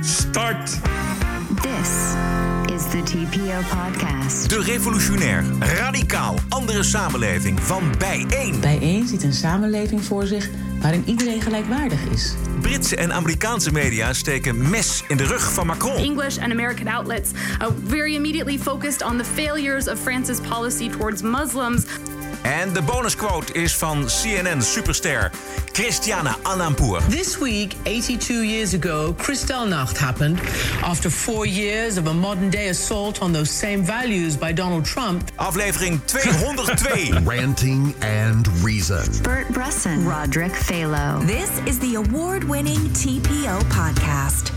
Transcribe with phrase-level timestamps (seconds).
[0.00, 0.80] Start!
[1.62, 2.14] This
[2.74, 4.48] is the TPO podcast.
[4.48, 8.60] De revolutionair, radicaal, andere samenleving van Bijeen.
[8.60, 10.48] Bijeen ziet een samenleving voor zich
[10.80, 12.34] waarin iedereen gelijkwaardig is.
[12.60, 15.96] Britse en Amerikaanse media steken mes in de rug van Macron.
[15.96, 21.22] English and American outlets uh, very immediately focused on the failures of France's policy towards
[21.22, 21.84] Muslims.
[22.42, 25.30] En de bonusquote is van CNN-superster
[25.72, 27.00] Christiana Alampour.
[27.08, 30.40] This week, 82 years ago, Kristallnacht happened.
[30.82, 35.22] After four years of a modern day assault on those same values by Donald Trump.
[35.36, 37.18] Aflevering 202.
[37.24, 39.04] Ranting and Reason.
[39.22, 41.26] Bert Bresson, Roderick Phalo.
[41.26, 44.50] This is the award-winning TPO podcast.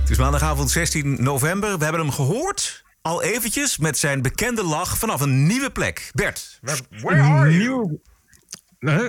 [0.00, 1.78] Het is maandagavond 16 november.
[1.78, 2.82] We hebben hem gehoord.
[3.02, 6.10] Al eventjes met zijn bekende lach vanaf een nieuwe plek.
[6.14, 8.00] Bert, where, where are you?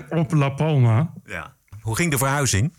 [0.09, 1.13] Op La Palma.
[1.25, 1.55] Ja.
[1.81, 2.73] Hoe ging de verhuizing?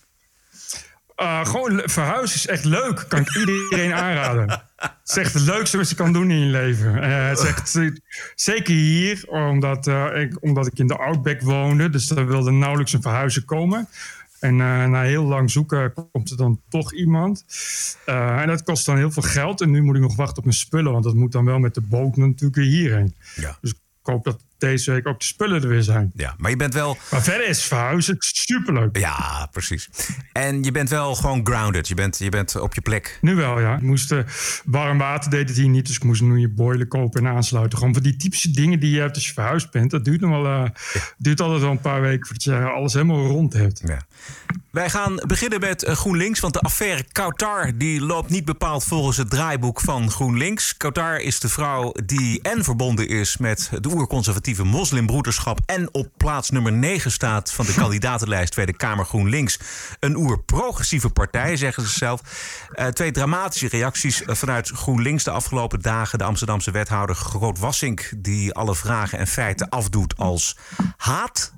[1.16, 3.04] Uh, gewoon verhuizen is echt leuk.
[3.08, 4.62] Kan ik iedereen aanraden.
[4.76, 7.02] Het is echt het leukste wat je kan doen in je leven.
[7.02, 7.90] Eh, het is echt, eh,
[8.34, 11.90] zeker hier, omdat, eh, ik, omdat ik in de Outback woonde.
[11.90, 13.88] Dus er wilde nauwelijks een verhuizer komen.
[14.40, 17.44] En eh, na heel lang zoeken komt er dan toch iemand.
[18.06, 19.60] Eh, en dat kost dan heel veel geld.
[19.60, 20.92] En nu moet ik nog wachten op mijn spullen.
[20.92, 23.14] Want dat moet dan wel met de boot natuurlijk hierheen.
[23.34, 23.58] Ja.
[23.60, 26.10] Dus ik hoop dat deze week ook de spullen er weer zijn.
[26.14, 26.96] Ja, maar je bent wel...
[27.10, 28.98] Maar verder is verhuizen superleuk.
[28.98, 29.88] Ja, precies.
[30.32, 31.88] En je bent wel gewoon grounded.
[31.88, 33.18] Je bent, je bent op je plek.
[33.20, 33.74] Nu wel, ja.
[33.74, 34.18] Ik moest, eh,
[34.64, 37.78] warm water deed het hier niet, dus ik moest nu je boiler kopen en aansluiten.
[37.78, 39.90] Gewoon van die typische dingen die je hebt als je verhuisd bent.
[39.90, 40.70] Dat duurt nog wel, eh,
[41.18, 43.82] duurt altijd wel een paar weken voordat je alles helemaal rond hebt.
[43.84, 43.98] Ja.
[44.70, 49.16] Wij gaan beginnen met eh, GroenLinks, want de affaire Kautar die loopt niet bepaald volgens
[49.16, 50.76] het draaiboek van GroenLinks.
[50.76, 56.50] Kautar is de vrouw die en verbonden is met de oerconservatieve moslimbroederschap en op plaats
[56.50, 59.58] nummer 9 staat van de kandidatenlijst Tweede Kamer GroenLinks.
[60.00, 62.20] Een oer-progressieve partij, zeggen ze zelf.
[62.72, 66.18] Eh, twee dramatische reacties eh, vanuit GroenLinks de afgelopen dagen.
[66.18, 70.56] De Amsterdamse wethouder Groot Wassink, die alle vragen en feiten afdoet als
[70.96, 71.52] haat.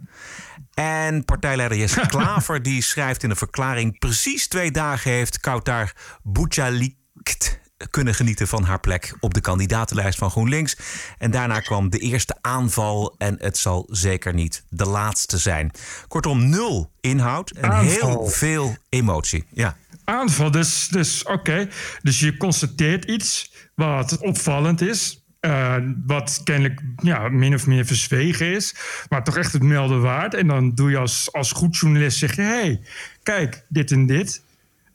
[0.75, 3.98] En partijleider Jesse Klaver die schrijft in een verklaring...
[3.98, 5.92] precies twee dagen heeft Kautar
[6.22, 7.60] Bouchalikt
[7.91, 10.76] kunnen genieten van haar plek op de kandidatenlijst van GroenLinks.
[11.19, 15.70] En daarna kwam de eerste aanval en het zal zeker niet de laatste zijn.
[16.09, 18.10] Kortom, nul inhoud en Aanval.
[18.10, 19.44] heel veel emotie.
[19.53, 19.76] Ja.
[20.04, 21.69] Aanval, dus, dus oké.
[22.03, 25.16] Dus je constateert iets wat opvallend is.
[25.41, 25.76] eh,
[26.06, 28.75] wat kennelijk ja, min of meer verzwegen is.
[29.09, 30.34] Maar toch echt het melden waard.
[30.34, 32.43] En dan doe je als, als goed journalist, zeg je...
[32.43, 32.81] hé, hey,
[33.22, 34.43] kijk, dit en dit.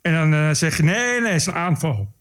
[0.02, 2.12] En dan eh, zeg je, nee, nee, het is een aanval.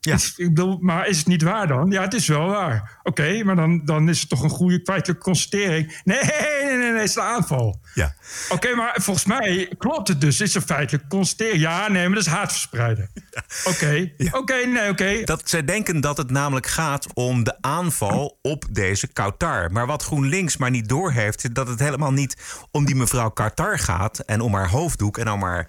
[0.00, 0.14] Ja.
[0.14, 1.90] Is- ik bedoel, maar is het niet waar dan?
[1.90, 2.98] Ja, het is wel waar.
[3.02, 6.00] Oké, maar dan, dan is het toch een goede feitelijke constatering.
[6.04, 7.80] Nee, nee, nee, nee, het is een aanval.
[7.94, 8.14] ja.
[8.48, 10.40] Oké, maar volgens mij klopt het dus.
[10.40, 11.58] Is er feitelijk constateren?
[11.58, 13.10] Ja, nee, maar dat is haatverspreiden.
[13.64, 15.24] Oké, oké, nee, oké.
[15.24, 19.72] Dat zij denken dat het namelijk gaat om de aanval op deze Kautar.
[19.72, 22.36] Maar wat GroenLinks maar niet doorheeft, is dat het helemaal niet
[22.70, 25.68] om die mevrouw Kautar gaat en om haar hoofddoek en om haar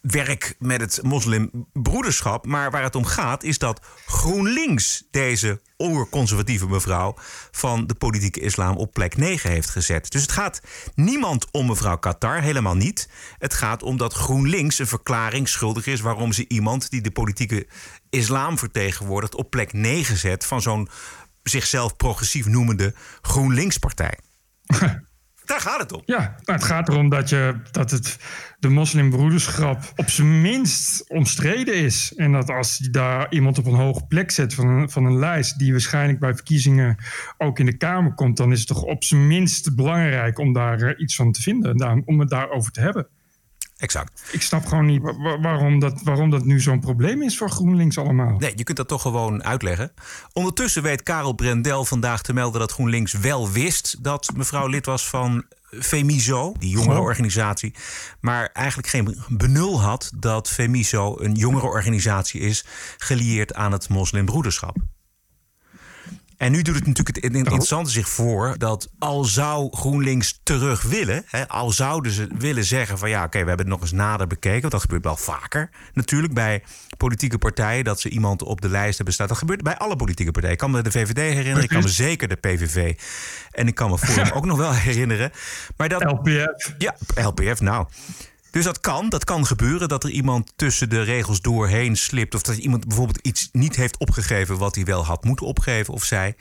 [0.00, 2.46] werk met het moslimbroederschap.
[2.46, 7.14] Maar waar het om gaat is dat GroenLinks deze oerconservatieve mevrouw
[7.50, 10.10] van de politieke islam op plek 9 heeft gezet.
[10.10, 10.60] Dus het gaat
[10.94, 13.08] niemand om mevrouw Qatar, helemaal niet.
[13.38, 17.66] Het gaat om dat GroenLinks een verklaring schuldig is waarom ze iemand die de politieke
[18.10, 20.88] islam vertegenwoordigt op plek 9 zet van zo'n
[21.42, 24.18] zichzelf progressief noemende GroenLinks-partij.
[25.50, 26.02] Daar gaat het om.
[26.04, 28.18] Ja, nou, het gaat erom dat, je, dat het,
[28.58, 32.12] de moslimbroederschap op zijn minst omstreden is.
[32.16, 35.18] En dat als je daar iemand op een hoge plek zet van een, van een
[35.18, 35.58] lijst...
[35.58, 36.96] die waarschijnlijk bij verkiezingen
[37.38, 38.36] ook in de Kamer komt...
[38.36, 42.02] dan is het toch op zijn minst belangrijk om daar eh, iets van te vinden.
[42.06, 43.08] om het daarover te hebben.
[43.80, 44.22] Exact.
[44.32, 47.50] Ik snap gewoon niet wa- wa- waarom dat, waarom dat nu zo'n probleem is voor
[47.50, 48.36] GroenLinks allemaal.
[48.38, 49.92] Nee, je kunt dat toch gewoon uitleggen.
[50.32, 55.08] Ondertussen weet Karel Brendel vandaag te melden dat GroenLinks wel wist dat mevrouw lid was
[55.08, 55.44] van
[55.80, 57.74] Femiso, die jongerenorganisatie.
[58.20, 62.64] Maar eigenlijk geen benul had dat Femiso een jongerenorganisatie is,
[62.98, 64.76] gelieerd aan het moslimbroederschap.
[66.40, 71.24] En nu doet het natuurlijk het interessante zich voor dat al zou GroenLinks terug willen,
[71.26, 74.26] hè, al zouden ze willen zeggen van ja, oké, we hebben het nog eens nader
[74.26, 76.62] bekeken, want dat gebeurt wel vaker natuurlijk bij
[76.96, 79.26] politieke partijen dat ze iemand op de lijst hebben staan.
[79.26, 80.54] Dat gebeurt bij alle politieke partijen.
[80.54, 82.98] Ik kan me de VVD herinneren, ik kan me zeker de PVV
[83.50, 85.30] en ik kan me Forum ook nog wel herinneren.
[85.76, 86.74] Maar dat, LPF.
[86.78, 87.86] Ja, LPF, nou.
[88.50, 92.34] Dus dat kan, dat kan gebeuren dat er iemand tussen de regels doorheen slipt.
[92.34, 96.04] Of dat iemand bijvoorbeeld iets niet heeft opgegeven wat hij wel had moeten opgeven of
[96.04, 96.36] zij.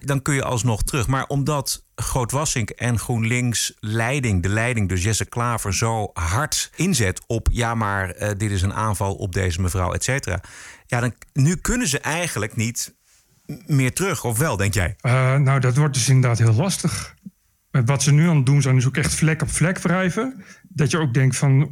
[0.00, 1.06] Dan kun je alsnog terug.
[1.06, 7.48] Maar omdat Grootwassink en GroenLinks leiding, de leiding, dus Jesse Klaver, zo hard inzet op
[7.52, 10.40] ja, maar uh, dit is een aanval op deze mevrouw, et cetera.
[10.86, 12.94] Ja, dan nu kunnen ze eigenlijk niet
[13.66, 14.96] meer terug, of wel, denk jij?
[15.02, 17.14] Uh, nou, dat wordt dus inderdaad heel lastig.
[17.70, 20.44] Wat ze nu aan het doen zijn, is ook echt vlek op vlek wrijven.
[20.68, 21.70] Dat je ook denkt van,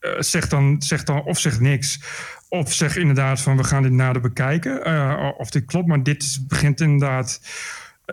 [0.00, 2.00] uh, zeg, dan, zeg dan of zeg niks.
[2.48, 4.88] Of zeg inderdaad van, we gaan dit nader bekijken.
[4.88, 7.40] Uh, of dit klopt, maar dit begint inderdaad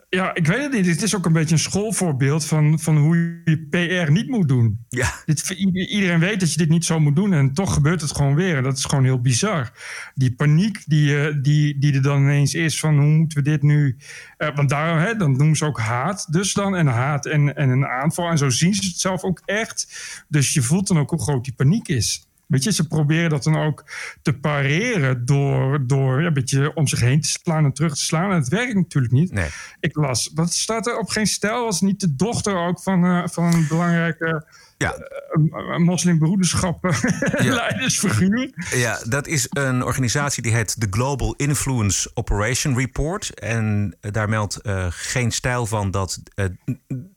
[0.10, 0.86] ja, ik weet het niet.
[0.86, 4.86] Het is ook een beetje een schoolvoorbeeld van, van hoe je PR niet moet doen.
[4.90, 5.14] Ja.
[5.26, 8.36] Dit, iedereen weet dat je dit niet zo moet doen en toch gebeurt het gewoon
[8.36, 8.58] weer.
[8.58, 9.72] En dat is gewoon heel bizar.
[10.16, 13.98] Die paniek die, die, die er dan ineens is van hoe moeten we dit nu...
[14.38, 16.76] Uh, want daar, hè, dan noemen ze ook haat dus dan.
[16.76, 18.30] En haat en, en een aanval.
[18.30, 19.88] En zo zien ze het zelf ook echt.
[20.28, 22.27] Dus je voelt dan ook hoe groot die paniek is.
[22.48, 23.86] Weet je, ze proberen dat dan ook
[24.22, 28.02] te pareren door, door ja, een beetje om zich heen te slaan en terug te
[28.02, 28.32] slaan.
[28.32, 29.32] En het werkt natuurlijk niet.
[29.32, 29.50] Nee.
[29.80, 33.28] Ik las, dat staat er op geen stijl, was niet de dochter ook van, uh,
[33.28, 34.46] van een belangrijke
[34.78, 34.96] ja.
[35.32, 36.96] Uh, moslimbroederschap
[37.40, 37.54] ja.
[37.64, 38.50] leidersfiguur.
[38.76, 43.40] Ja, dat is een organisatie die heet de Global Influence Operation Report.
[43.40, 46.20] En daar meldt uh, geen stijl van dat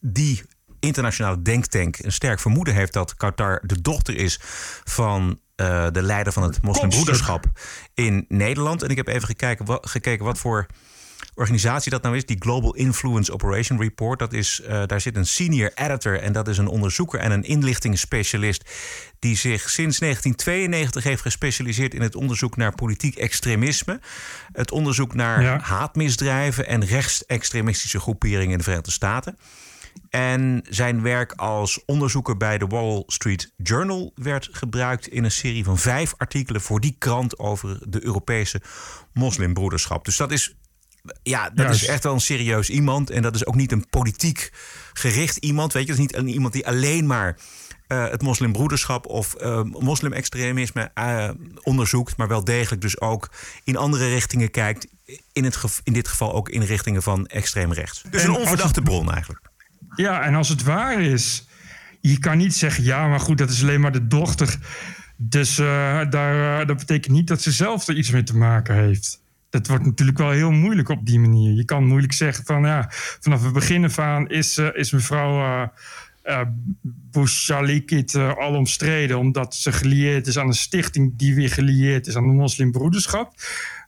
[0.01, 0.43] die
[0.81, 4.39] internationale denktank een sterk vermoeden heeft dat Qatar de dochter is
[4.85, 7.45] van uh, de leider van het moslimbroederschap
[7.95, 8.83] in Nederland.
[8.83, 10.67] En ik heb even gekeken wat, gekeken wat voor
[11.35, 14.19] organisatie dat nou is, die Global Influence Operation Report.
[14.19, 17.45] Dat is, uh, daar zit een senior editor en dat is een onderzoeker en een
[17.45, 18.71] inlichtingsspecialist
[19.19, 24.01] die zich sinds 1992 heeft gespecialiseerd in het onderzoek naar politiek extremisme,
[24.53, 25.59] het onderzoek naar ja.
[25.59, 29.39] haatmisdrijven en rechtsextremistische groeperingen in de Verenigde Staten.
[30.11, 35.65] En zijn werk als onderzoeker bij de Wall Street Journal werd gebruikt in een serie
[35.65, 38.63] van vijf artikelen voor die krant over de Europese
[39.13, 40.05] moslimbroederschap.
[40.05, 40.55] Dus dat is,
[41.23, 43.11] ja, dat is echt wel een serieus iemand.
[43.11, 44.53] En dat is ook niet een politiek
[44.93, 45.73] gericht iemand.
[45.73, 47.39] Weet je, dat is niet iemand die alleen maar
[47.89, 51.31] uh, het moslimbroederschap of uh, moslimextremisme uh,
[51.63, 53.31] onderzoekt, maar wel degelijk dus ook
[53.65, 54.87] in andere richtingen kijkt.
[55.33, 58.03] In, het in dit geval ook in richtingen van extreem rechts.
[58.11, 59.50] Dus een onverdachte bron eigenlijk.
[60.01, 61.47] Ja, en als het waar is,
[62.01, 64.59] je kan niet zeggen, ja, maar goed, dat is alleen maar de dochter.
[65.17, 65.67] Dus uh,
[66.11, 69.23] daar, uh, dat betekent niet dat ze zelf er iets mee te maken heeft.
[69.51, 71.53] Dat wordt natuurlijk wel heel moeilijk op die manier.
[71.53, 72.87] Je kan moeilijk zeggen van, ja,
[73.21, 75.69] vanaf het begin af aan is, uh, is mevrouw
[76.25, 76.41] uh,
[76.83, 82.29] Bouchalikit al omstreden, omdat ze gelieerd is aan een stichting die weer gelieerd is aan
[82.29, 83.35] de moslimbroederschap.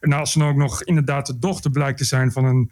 [0.01, 2.71] En als ze ook nog inderdaad de dochter blijkt te zijn van een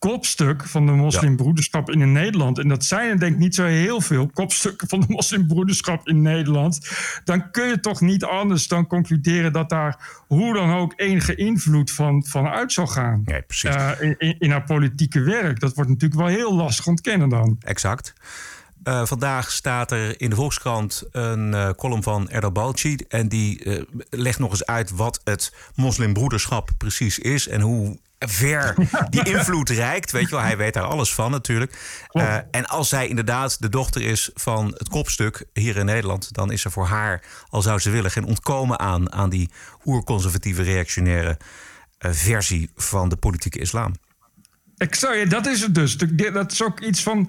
[0.00, 2.58] kopstuk van de moslimbroederschap in Nederland.
[2.58, 6.22] En dat zijn er denk ik niet zo heel veel kopstukken van de moslimbroederschap in
[6.22, 6.80] Nederland.
[7.24, 11.90] Dan kun je toch niet anders dan concluderen dat daar hoe dan ook enige invloed
[11.90, 13.22] van, van uit zal gaan.
[13.24, 13.74] Nee, precies.
[13.74, 15.60] Uh, in, in haar politieke werk.
[15.60, 17.56] Dat wordt natuurlijk wel heel lastig ontkennen dan.
[17.60, 18.12] Exact.
[18.84, 22.96] Uh, vandaag staat er in de Volkskrant een uh, column van Erdal Balci.
[23.08, 27.48] En die uh, legt nog eens uit wat het moslimbroederschap precies is.
[27.48, 28.74] En hoe ver
[29.10, 30.10] die invloed reikt.
[30.10, 31.78] Weet je wel, hij weet daar alles van natuurlijk.
[32.12, 36.52] Uh, en als zij inderdaad de dochter is van het kopstuk hier in Nederland, dan
[36.52, 39.50] is er voor haar, al zou ze willen, geen ontkomen aan, aan die
[39.84, 41.38] oerconservatieve reactionaire
[41.98, 43.94] uh, versie van de politieke islam.
[44.80, 45.96] Exact, dat is het dus.
[46.32, 47.28] Dat is ook iets van.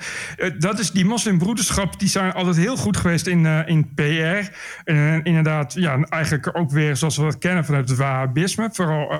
[0.58, 4.51] Dat is die moslimbroederschap, die zijn altijd heel goed geweest in, uh, in PR.
[4.84, 8.70] En inderdaad, ja, eigenlijk ook weer zoals we dat kennen vanuit het Wahhabisme.
[8.74, 9.17] Vooral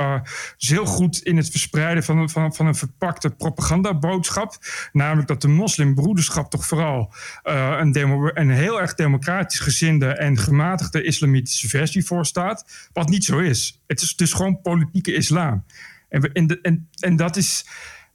[0.58, 4.58] dus heel goed in het verspreiden van, van, van een verpakte propagandaboodschap.
[4.92, 11.04] Namelijk dat de moslimbroederschap toch vooral een, demo, een heel erg democratisch gezinde en gematigde
[11.04, 12.90] islamitische versie voorstaat.
[12.94, 13.82] Wat niet zo is.
[13.88, 15.64] Het is dus gewoon politieke islam.
[16.10, 17.66] En, en, en, en dat is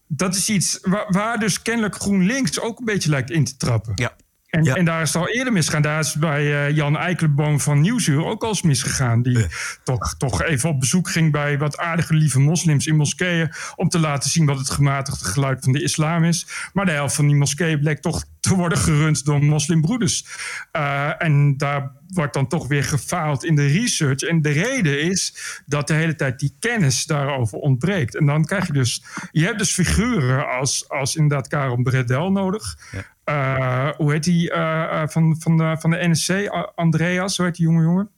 [0.06, 3.92] dat is iets waar, waar, dus kennelijk GroenLinks ook een beetje lijkt in te trappen.
[3.94, 4.16] Ja.
[4.46, 4.75] En, ja.
[4.75, 5.82] en daar is het al eerder misgegaan.
[5.82, 9.22] Daar is bij uh, Jan Eikelboom van Nieuwsuur ook al eens misgegaan.
[9.22, 9.46] Die ja.
[9.84, 13.52] toch, toch even op bezoek ging bij wat aardige lieve moslims in moskeeën.
[13.76, 16.46] Om te laten zien wat het gematigde geluid van de islam is.
[16.72, 20.26] Maar de helft van die moskeeën bleek toch te worden gerund door moslimbroeders.
[20.73, 24.21] Uh, en daar wordt dan toch weer gefaald in de research.
[24.21, 25.37] En de reden is
[25.67, 28.17] dat de hele tijd die kennis daarover ontbreekt.
[28.17, 32.79] En dan krijg je dus, je hebt dus figuren als, als inderdaad Karel Bredel nodig.
[33.25, 36.49] Uh, hoe heet die uh, van, van, de, van de NSC?
[36.75, 38.11] Andreas, hoe heet die jonge jongen?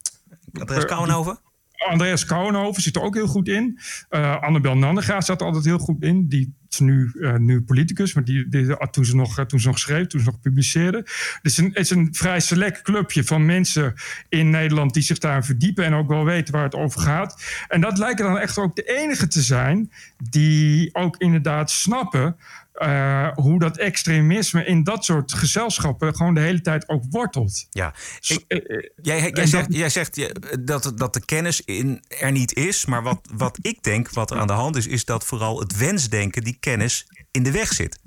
[0.59, 1.39] Andreas Kouwenhoven?
[1.87, 3.79] Andreas Kouwenhoven zit er ook heel goed in.
[4.09, 6.27] Uh, Annabel Nandegaard zat er altijd heel goed in.
[6.27, 10.07] Die nu, uh, nu politicus, maar die, die, toen, ze nog, toen ze nog schreef,
[10.07, 11.05] toen ze nog publiceerde.
[11.41, 13.93] Dus het is een vrij select clubje van mensen
[14.29, 17.43] in Nederland die zich daar verdiepen en ook wel weten waar het over gaat.
[17.67, 19.91] En dat lijken dan echt ook de enige te zijn
[20.29, 22.35] die ook inderdaad snappen
[22.79, 27.67] uh, hoe dat extremisme in dat soort gezelschappen gewoon de hele tijd ook wortelt.
[27.69, 27.93] Ja,
[28.27, 28.45] ik,
[29.01, 32.85] jij, jij, zegt, jij zegt dat, dat de kennis in, er niet is.
[32.85, 35.77] Maar wat, wat ik denk, wat er aan de hand is, is dat vooral het
[35.77, 37.99] wensdenken die kennis in de weg zit.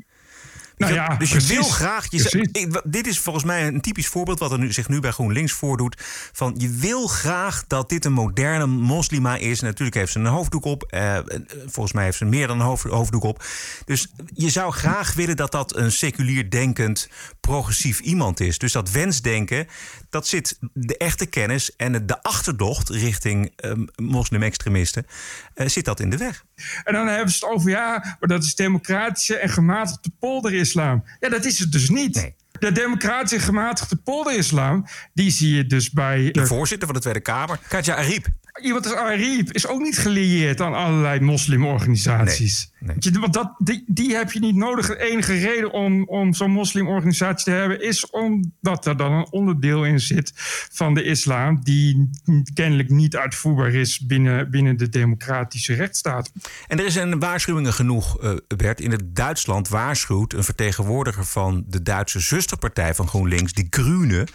[0.83, 2.07] Nou ja, dus precies, je wil graag.
[2.11, 5.11] Je, ik, dit is volgens mij een typisch voorbeeld wat er nu, zich nu bij
[5.11, 5.97] GroenLinks voordoet.
[6.33, 9.61] Van je wil graag dat dit een moderne moslima is.
[9.61, 10.83] Natuurlijk heeft ze een hoofddoek op.
[10.83, 11.19] Eh,
[11.67, 13.45] volgens mij heeft ze meer dan een hoofd, hoofddoek op.
[13.85, 17.09] Dus je zou graag willen dat dat een seculier denkend,
[17.41, 18.59] progressief iemand is.
[18.59, 19.67] Dus dat wensdenken,
[20.13, 25.07] dat zit de echte kennis en de achterdocht richting uh, moslim-extremisten,
[25.55, 26.45] uh, zit dat in de weg.
[26.85, 31.05] En dan hebben ze het over ja, maar dat is democratische en gematigde polderislam.
[31.21, 32.15] Ja, dat is het dus niet.
[32.15, 32.35] Nee.
[32.59, 36.31] De democratische en gematigde polderislam, die zie je dus bij...
[36.31, 38.27] De voorzitter van de Tweede Kamer, Katja Ariep.
[38.61, 42.73] Iemand als Ariep is ook niet gelieerd aan allerlei moslimorganisaties.
[42.79, 43.21] Nee, nee.
[43.21, 44.87] Want dat, die, die heb je niet nodig.
[44.87, 47.83] De enige reden om, om zo'n moslimorganisatie te hebben...
[47.83, 50.33] is omdat er dan een onderdeel in zit
[50.73, 51.61] van de islam...
[51.63, 52.11] die
[52.55, 56.33] kennelijk niet uitvoerbaar is binnen, binnen de democratische rechtsstaat.
[56.67, 58.81] En er is een waarschuwingen genoeg, uh, Bert.
[58.81, 63.53] In het Duitsland waarschuwt een vertegenwoordiger van de Duitse zusterpartij van GroenLinks...
[63.53, 64.27] die Groene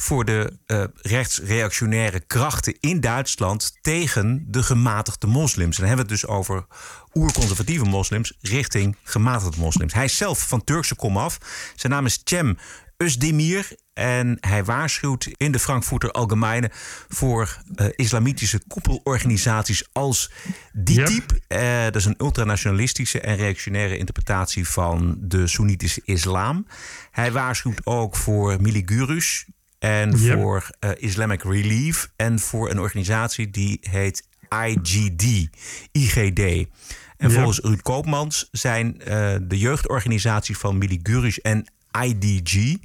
[0.00, 5.76] voor de uh, rechtsreactionaire krachten in Duitsland tegen de gematigde moslims.
[5.76, 6.66] En dan hebben we het dus over
[7.14, 9.92] oerconservatieve moslims richting gematigde moslims.
[9.92, 11.38] Hij is zelf van Turkse komaf.
[11.76, 12.58] Zijn naam is Cem
[13.04, 13.78] Özdemir.
[13.92, 16.70] En hij waarschuwt in de Frankfurter Allgemeine
[17.08, 20.30] voor uh, islamitische koepelorganisaties als
[20.72, 21.30] DITIB.
[21.30, 21.60] Yep.
[21.62, 26.66] Uh, dat is een ultranationalistische en reactionaire interpretatie van de Soenitische islam.
[27.10, 29.46] Hij waarschuwt ook voor Miligurus,
[29.80, 30.38] en yep.
[30.38, 34.28] voor uh, Islamic Relief en voor een organisatie die heet
[34.66, 35.48] IGD.
[35.92, 36.38] IGD.
[36.38, 37.32] En yep.
[37.32, 39.04] volgens Ruud Koopmans zijn uh,
[39.42, 41.66] de jeugdorganisaties van Miligurish en
[42.04, 42.76] IDG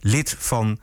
[0.00, 0.80] lid van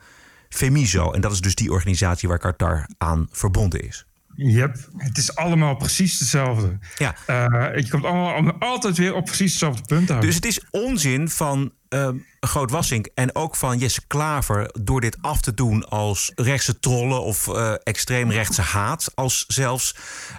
[0.48, 1.10] Femiso.
[1.12, 4.06] En dat is dus die organisatie waar Qatar aan verbonden is.
[4.42, 6.78] Yep, het is allemaal precies hetzelfde.
[6.96, 7.14] Ja.
[7.26, 10.22] Uh, je komt allemaal, altijd weer op precies hetzelfde punt uit.
[10.22, 12.08] Dus het is onzin van uh,
[12.40, 14.70] Groot Wassink en ook van Jesse Klaver...
[14.80, 19.12] door dit af te doen als rechtse trollen of uh, extreemrechtse haat...
[19.14, 19.96] als zelfs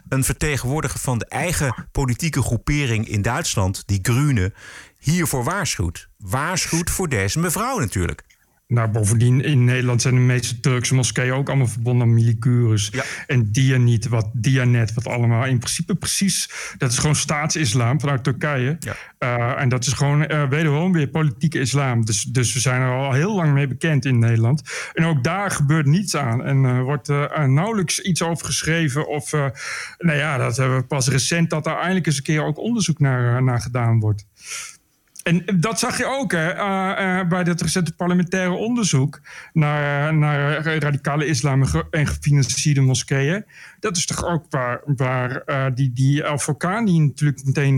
[0.10, 3.84] een vertegenwoordiger van de eigen politieke groepering in Duitsland...
[3.86, 4.54] die Grune,
[5.00, 6.08] hiervoor waarschuwt.
[6.18, 8.24] Waarschuwt voor deze mevrouw natuurlijk.
[8.72, 12.90] Nou, bovendien in Nederland zijn de meeste Turkse moskeeën ook allemaal verbonden aan Milicurus.
[12.92, 13.04] Ja.
[13.28, 16.50] En Dianet, wat Dianet, wat allemaal in principe precies.
[16.78, 18.78] Dat is gewoon staatsislam vanuit Turkije.
[18.80, 18.96] Ja.
[19.20, 22.06] Uh, en dat is gewoon uh, wederom weer politieke islam.
[22.06, 24.62] Dus, dus we zijn er al heel lang mee bekend in Nederland.
[24.94, 26.44] En ook daar gebeurt niets aan.
[26.44, 27.08] En uh, wordt
[27.48, 29.08] nauwelijks iets over geschreven.
[29.08, 29.32] Of,
[29.98, 33.00] nou ja, dat hebben we pas recent dat daar eindelijk eens een keer ook onderzoek
[33.00, 34.26] naar, naar gedaan wordt.
[35.24, 39.22] En dat zag je ook hè, uh, uh, bij het recente parlementaire onderzoek
[39.54, 43.46] naar, naar radicale islam en gefinancierde moskeeën.
[43.80, 47.76] Dat is toch ook waar, waar uh, die, die natuurlijk meteen,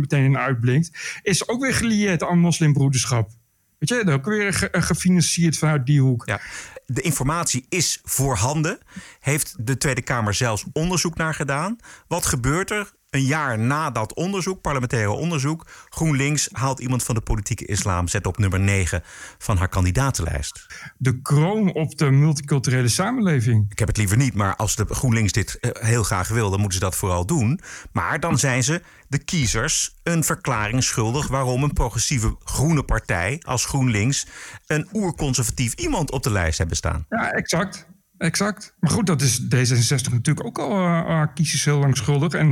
[0.00, 3.30] meteen uitblinkt, is ook weer gelieerd aan moslimbroederschap.
[3.78, 6.26] Weet je, dat ook weer ge gefinancierd vanuit die hoek.
[6.26, 6.40] Ja.
[6.86, 8.78] De informatie is voorhanden.
[9.20, 11.76] Heeft de Tweede Kamer zelfs onderzoek naar gedaan.
[12.06, 12.92] Wat gebeurt er?
[13.12, 18.26] Een jaar na dat onderzoek, parlementaire onderzoek, GroenLinks haalt iemand van de politieke islam, zet
[18.26, 19.02] op nummer 9
[19.38, 20.66] van haar kandidatenlijst.
[20.96, 23.66] De kroon op de multiculturele samenleving.
[23.70, 26.78] Ik heb het liever niet, maar als de GroenLinks dit heel graag wil, dan moeten
[26.78, 27.60] ze dat vooral doen.
[27.92, 33.64] Maar dan zijn ze de kiezers een verklaring schuldig waarom een progressieve groene partij als
[33.64, 34.26] GroenLinks
[34.66, 37.06] een oerconservatief iemand op de lijst hebben staan.
[37.08, 37.86] Ja, exact
[38.22, 38.74] exact.
[38.80, 42.32] Maar goed, dat is D66 natuurlijk ook al uh, kiezers heel lang schuldig.
[42.32, 42.50] En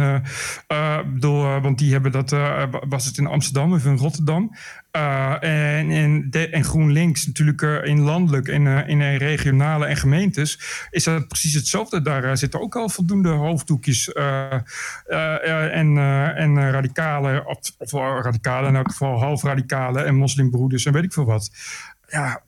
[0.68, 2.30] uh, bedoel, want die hebben dat,
[2.88, 4.56] was het in Amsterdam of in Rotterdam.
[4.90, 10.60] En, en, de, en GroenLinks natuurlijk in landelijk en in regionale en gemeentes
[10.90, 12.02] is dat precies hetzelfde.
[12.02, 15.96] Daar zitten ook al voldoende hoofddoekjes en,
[16.36, 17.46] en radicalen,
[17.78, 21.50] of, radicalen in elk geval halfradicalen en moslimbroeders en weet ik veel wat.
[22.06, 22.42] Ja,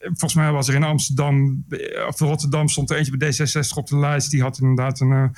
[0.00, 1.64] volgens mij was er in Amsterdam,
[2.08, 4.30] of Rotterdam stond er eentje bij D66 op de lijst.
[4.30, 5.32] Die had inderdaad een, een,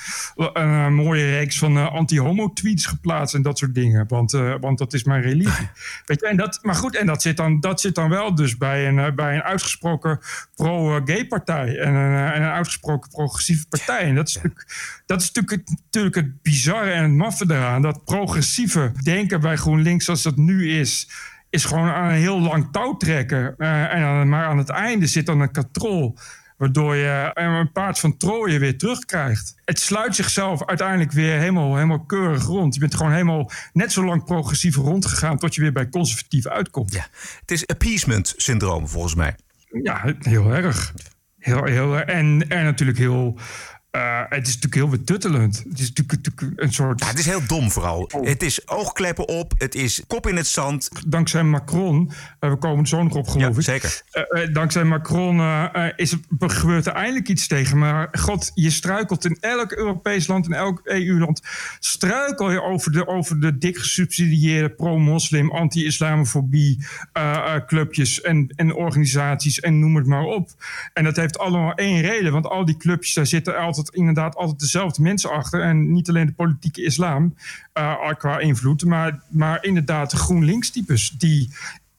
[0.55, 4.05] een mooie reeks van uh, anti-homo-tweets geplaatst en dat soort dingen.
[4.09, 5.69] Want, uh, want dat is mijn religie.
[6.07, 8.57] Weet je, en dat, maar goed, en dat zit dan, dat zit dan wel dus
[8.57, 10.21] bij een, uh, bij een uitgesproken
[10.55, 11.79] pro-gay partij.
[11.79, 14.01] En een, en een uitgesproken progressieve partij.
[14.01, 14.67] En dat is, natuurlijk,
[15.07, 17.83] dat is natuurlijk, natuurlijk het bizarre en het maffe eraan.
[17.83, 21.09] Dat progressieve denken bij GroenLinks zoals dat nu is
[21.53, 23.55] is gewoon aan een heel lang touw trekken.
[23.59, 26.19] Uh, en aan, maar aan het einde zit dan een katrol.
[26.57, 29.55] Waardoor je een paard van Troje weer terugkrijgt.
[29.65, 32.75] Het sluit zichzelf uiteindelijk weer helemaal, helemaal keurig rond.
[32.75, 35.39] Je bent gewoon helemaal net zo lang progressief rondgegaan.
[35.39, 36.93] tot je weer bij conservatief uitkomt.
[36.93, 37.07] Ja,
[37.41, 39.37] het is appeasement syndroom volgens mij.
[39.83, 40.95] Ja, heel erg.
[41.39, 43.39] Heel, heel, en, en natuurlijk heel
[43.97, 45.65] uh, het is natuurlijk heel betuttelend.
[45.69, 47.01] Het is natuurlijk, een soort.
[47.01, 48.09] Ja, het is heel dom vooral.
[48.15, 48.27] Oh.
[48.27, 50.91] Het is oogkleppen op, het is kop in het zand.
[51.07, 53.83] Dankzij Macron, uh, we komen zo nog op geloof ja, ik.
[53.83, 54.03] Zeker.
[54.13, 55.41] Uh, dankzij Macron
[55.97, 57.79] is, gebeurt er eindelijk iets tegen.
[57.79, 61.41] Maar god, je struikelt in elk Europees land, in elk EU-land.
[61.79, 66.87] Struikel je over de, over de dik gesubsidieerde pro-moslim, anti-islamofobie
[67.67, 70.51] clubjes en, en organisaties en noem het maar op.
[70.93, 74.61] En dat heeft allemaal één reden, want al die clubjes, daar zitten altijd inderdaad altijd
[74.61, 75.61] dezelfde mensen achter.
[75.63, 77.35] En niet alleen de politieke islam
[77.79, 81.11] uh, qua invloed, maar, maar inderdaad de GroenLinks-types.
[81.11, 81.51] Die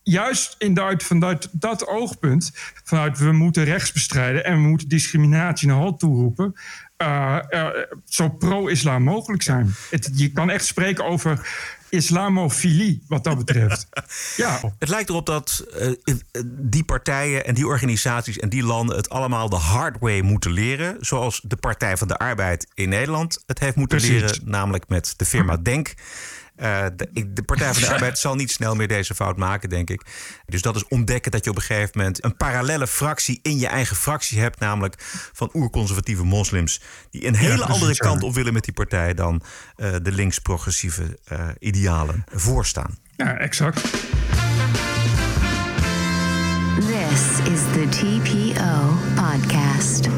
[0.04, 0.56] juist
[1.04, 2.52] vanuit dat oogpunt,
[2.84, 6.54] vanuit we moeten rechts bestrijden en we moeten discriminatie naar halt toeroepen.
[6.98, 7.38] Uh,
[8.06, 9.74] zo pro-islam mogelijk zijn.
[9.90, 11.48] Het, je kan echt spreken over
[11.94, 13.88] islamofilie, wat dat betreft.
[14.38, 14.60] ja.
[14.80, 15.92] Het lijkt erop dat uh,
[16.46, 20.98] die partijen en die organisaties en die landen het allemaal de hard way moeten leren.
[21.00, 24.22] Zoals de Partij van de Arbeid in Nederland het heeft moeten Precies.
[24.22, 25.94] leren, namelijk met de firma Denk.
[26.58, 29.90] Uh, de, de, Partij van de Arbeid zal niet snel meer deze fout maken, denk
[29.90, 30.06] ik.
[30.46, 33.68] Dus dat is ontdekken dat je op een gegeven moment een parallele fractie in je
[33.68, 34.96] eigen fractie hebt, namelijk
[35.34, 39.42] van oerconservatieve moslims, die een hele ja, andere kant op willen met die partij dan
[39.78, 42.98] uh, de links-progressieve uh, idealen voorstaan.
[43.16, 43.82] Ja, exact.
[46.80, 50.10] This is the TPO podcast.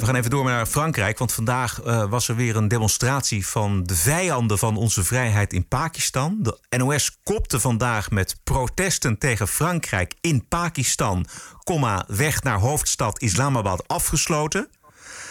[0.00, 3.84] We gaan even door naar Frankrijk, want vandaag uh, was er weer een demonstratie van
[3.84, 6.38] de vijanden van onze vrijheid in Pakistan.
[6.40, 11.26] De NOS kopte vandaag met protesten tegen Frankrijk in Pakistan,
[11.64, 14.68] comma, weg naar hoofdstad Islamabad afgesloten.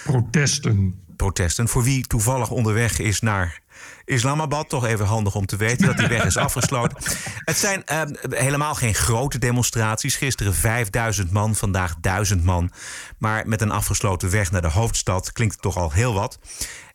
[0.04, 1.04] Protesten.
[1.16, 1.68] Protesten.
[1.68, 3.62] Voor wie toevallig onderweg is naar
[4.06, 4.70] Islamabad.
[4.70, 6.98] Toch even handig om te weten dat die weg is afgesloten.
[7.36, 10.16] Het zijn uh, helemaal geen grote demonstraties.
[10.16, 12.72] Gisteren 5000 man, vandaag 1000 man.
[13.18, 16.40] Maar met een afgesloten weg naar de hoofdstad klinkt het toch al heel wat.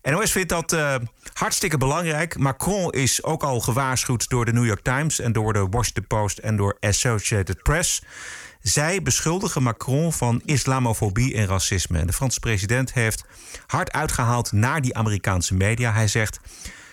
[0.02, 0.94] NOS vindt dat uh,
[1.32, 2.38] hartstikke belangrijk.
[2.38, 6.38] Macron is ook al gewaarschuwd door de New York Times en door de Washington Post
[6.38, 8.02] en door Associated Press.
[8.60, 11.98] Zij beschuldigen Macron van islamofobie en racisme.
[11.98, 13.24] En de Franse president heeft
[13.66, 15.92] hard uitgehaald naar die Amerikaanse media.
[15.92, 16.40] Hij zegt.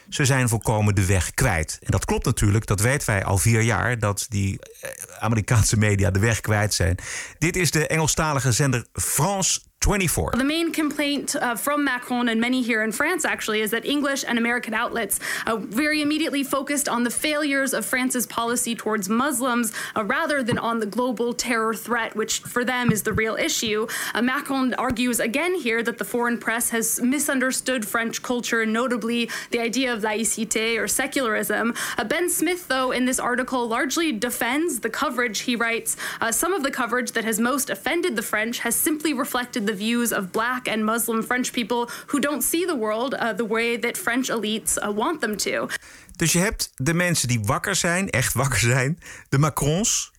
[0.10, 1.80] Ze zijn volkomen de weg kwijt.
[1.82, 4.90] En dat klopt natuurlijk, dat weten wij al vier jaar, dat die eh,
[5.20, 6.98] Amerikaanse media de weg kwijt zijn.
[7.38, 10.32] Dit is de Engelstalige zender France 24.
[10.36, 14.26] The main complaint uh, from Macron and many here in France actually is that English
[14.28, 19.72] and American outlets uh, very immediately focused on the failures of France's policy towards Muslims
[19.96, 23.86] uh, rather than on the global terror threat, which for them is the real issue.
[24.16, 29.60] Uh, Macron argues again here that the foreign press has misunderstood French culture, notably the
[29.60, 31.76] idea of laïcité or secularism.
[31.96, 35.42] Uh, ben Smith, though, in this article largely defends the coverage.
[35.42, 39.14] He writes uh, some of the coverage that has most offended the French has simply
[39.14, 43.34] reflected the views of black and Muslim French people who don't see the world uh,
[43.36, 45.68] the way that French elites uh, want them to.
[46.16, 49.00] Dus je hebt de mensen die wakker zijn, echt wakker zijn,
[49.30, 50.12] de Macrons,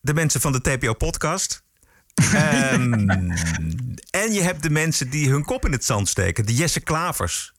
[0.00, 1.62] de mensen van de TPO-podcast.
[2.72, 3.10] um,
[4.20, 7.52] en je hebt de mensen die hun kop in het zand steken, de Jesse Klavers.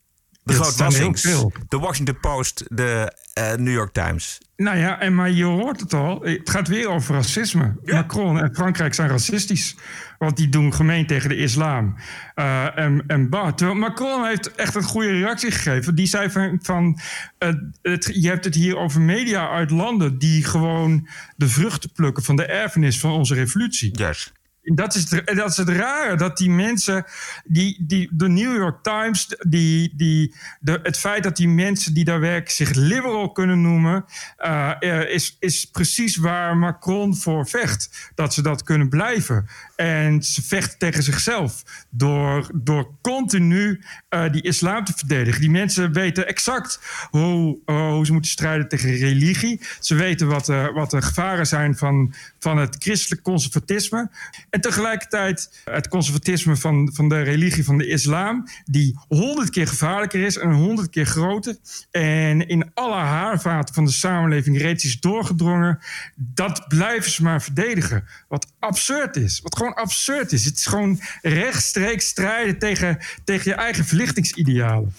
[0.44, 1.22] De Groot Wassings,
[1.68, 4.38] de Washington Post, de uh, New York Times.
[4.62, 6.22] Nou ja, en maar je hoort het al.
[6.22, 7.76] Het gaat weer over racisme.
[7.84, 7.96] Ja.
[7.96, 9.76] Macron en Frankrijk zijn racistisch.
[10.18, 11.96] Want die doen gemeen tegen de islam.
[12.36, 15.96] Uh, en, en bah, Macron heeft echt een goede reactie gegeven.
[15.96, 17.00] Die zei van, van
[17.40, 17.50] uh,
[17.82, 20.18] het, je hebt het hier over media uit landen...
[20.18, 23.98] die gewoon de vruchten plukken van de erfenis van onze revolutie.
[23.98, 24.32] Yes.
[24.62, 26.16] Dat is, het, dat is het rare.
[26.16, 27.06] Dat die mensen,
[27.44, 32.04] die, die, de New York Times, die, die, de, het feit dat die mensen die
[32.04, 34.06] daar werken zich liberal kunnen noemen,
[34.40, 34.72] uh,
[35.08, 38.12] is, is precies waar Macron voor vecht.
[38.16, 39.48] Dat ze dat kunnen blijven.
[39.76, 45.42] En ze vechten tegen zichzelf door, door continu uh, die islam te verdedigen.
[45.42, 49.62] Die mensen weten exact hoe, hoe ze moeten strijden tegen religie.
[49.80, 54.10] Ze weten wat, wat de gevaren zijn van, van het christelijk conservatisme.
[54.52, 60.26] En tegelijkertijd het conservatisme van, van de religie van de islam, die honderd keer gevaarlijker
[60.26, 61.58] is en honderd keer groter.
[61.92, 65.80] En in alle haarvaten van de samenleving reeds is doorgedrongen.
[66.16, 68.08] Dat blijven ze maar verdedigen.
[68.28, 69.40] Wat absurd is.
[69.42, 70.46] Wat gewoon absurd is.
[70.46, 74.94] Het is gewoon rechtstreeks strijden tegen, tegen je eigen verlichtingsidealen.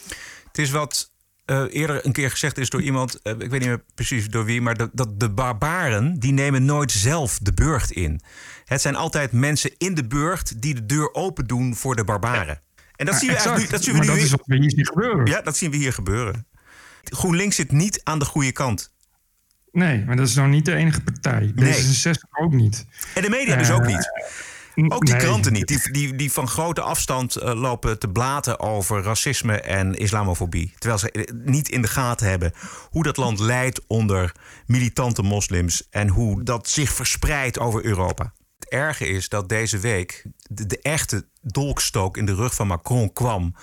[0.47, 1.12] Het is wat
[1.47, 4.45] uh, eerder een keer gezegd is door iemand, uh, ik weet niet meer precies door
[4.45, 8.21] wie, maar dat, dat de barbaren die nemen nooit zelf de burcht in.
[8.65, 12.61] Het zijn altijd mensen in de burcht die de deur open doen voor de barbaren.
[12.97, 13.57] En dat Ja, zien we exact.
[13.57, 13.77] eigenlijk nu.
[13.77, 15.27] Dat zien we Maar nu dat is wat we hier zien gebeuren.
[15.27, 16.47] Ja, dat zien we hier gebeuren.
[17.05, 18.93] GroenLinks zit niet aan de goede kant.
[19.73, 21.53] Nee, maar dat is nou niet de enige partij.
[21.55, 21.73] Nee.
[21.75, 22.87] D66 ook niet.
[23.15, 24.11] En de media dus Eh, ook niet.
[24.75, 25.25] Ook die nee.
[25.25, 29.95] kranten niet, die, die, die van grote afstand eh, lopen te blaten over racisme en
[29.95, 30.75] islamofobie.
[30.79, 32.53] Terwijl ze eh, niet in de gaten hebben
[32.91, 34.35] hoe dat land leidt onder
[34.67, 38.33] militante moslims en hoe dat zich verspreidt over Europa.
[38.59, 43.13] Het erge is dat deze week de, de echte dolkstook in de rug van Macron
[43.13, 43.55] kwam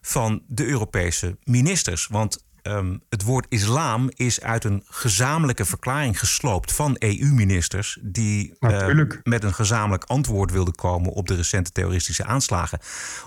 [0.00, 2.06] van de Europese ministers.
[2.06, 8.70] Want ehm, het woord islam is uit een gezamenlijke verklaring gesloopt van EU-ministers die eh,
[8.70, 9.20] Natuurlijk.
[9.22, 12.78] met een gezamenlijk antwoord wilden komen op de recente terroristische aanslagen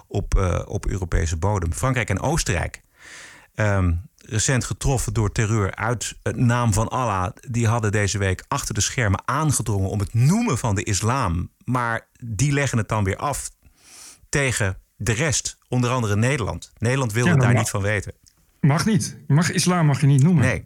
[0.07, 1.73] op, eh, op Europese bodem.
[1.73, 2.81] Frankrijk en Oostenrijk.
[3.55, 3.93] ehm,
[4.25, 7.31] recent getroffen door terreur uit het naam van Allah.
[7.49, 11.49] Die hadden deze week achter de schermen aangedrongen om het noemen van de islam.
[11.65, 13.49] Maar die leggen het dan weer af
[14.29, 16.71] tegen de rest, onder andere Nederland.
[16.77, 18.13] Nederland wilde Ja, daar niet van weten.
[18.61, 19.17] Mag niet.
[19.27, 20.43] Je mag, islam mag je niet noemen.
[20.45, 20.65] Nee.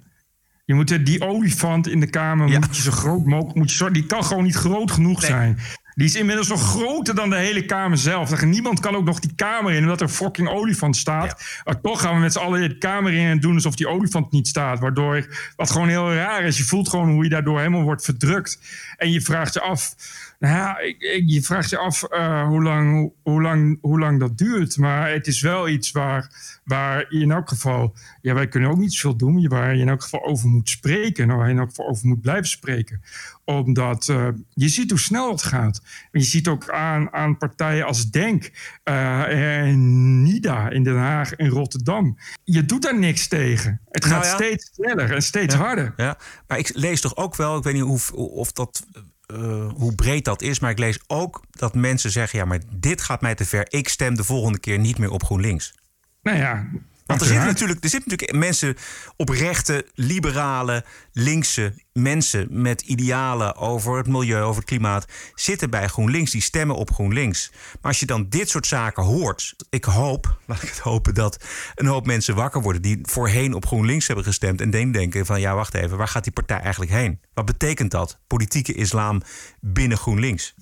[0.65, 2.59] Je moet eh, die olifant in de kamer Ja.
[2.59, 3.55] moet je zo groot mogelijk.
[3.57, 5.29] Moet je zo, die kan gewoon niet groot genoeg Nee.
[5.29, 5.59] zijn.
[5.95, 8.43] Die is inmiddels nog groter dan de hele kamer zelf.
[8.45, 11.61] Niemand kan ook nog die kamer in, omdat er een fucking olifant staat.
[11.63, 14.31] Maar toch gaan we met z'n allen de kamer in en doen alsof die olifant
[14.31, 14.79] niet staat.
[14.79, 18.59] Waardoor, wat gewoon heel raar is, je voelt gewoon hoe je daardoor helemaal wordt verdrukt.
[18.97, 19.95] En je vraagt je af,
[20.39, 24.19] nou ja, ik- ik- je vraagt je af eh, hoe, lang, hoe, lang, hoe lang
[24.19, 24.77] dat duurt.
[24.77, 26.31] Maar het is wel iets waar,
[26.63, 29.89] waar je in elk geval, ja, wij kunnen ook niet zoveel doen, waar je in
[29.89, 31.29] elk geval over moet spreken.
[31.29, 33.01] En waar je in elk geval over moet blijven spreken
[33.47, 35.81] omdat eh, je ziet hoe snel het gaat.
[36.11, 38.51] En je ziet ook aan, aan partijen als Denk
[38.83, 42.17] eh, en NIDA in Den Haag en Rotterdam.
[42.43, 43.81] Je doet daar niks tegen.
[43.89, 44.33] Het gaat Nou ja.
[44.35, 45.93] steeds sneller en steeds harder.
[45.97, 46.17] Ja,
[46.47, 48.85] maar ik lees toch ook wel, ik weet niet hoe, of dat,
[49.27, 53.01] eh, hoe breed dat is, maar ik lees ook dat mensen zeggen: ja, maar dit
[53.01, 53.65] gaat mij te ver.
[53.69, 55.73] Ik stem de volgende keer niet meer op GroenLinks.
[56.21, 56.67] Nou ja,
[57.05, 58.75] Want er zitten, natuurlijk, er zitten natuurlijk mensen
[59.15, 66.31] oprechte, liberale, linkse mensen met idealen over het milieu, over het klimaat, zitten bij GroenLinks,
[66.31, 67.51] die stemmen op GroenLinks.
[67.51, 71.45] Maar als je dan dit soort zaken hoort, ik hoop, laat ik het hopen, dat
[71.75, 75.55] een hoop mensen wakker worden die voorheen op GroenLinks hebben gestemd en denken van ja,
[75.55, 77.19] wacht even, waar gaat die partij eigenlijk heen?
[77.33, 78.19] Wat betekent dat?
[78.27, 79.21] Politieke islam
[79.59, 80.55] binnen GroenLinks.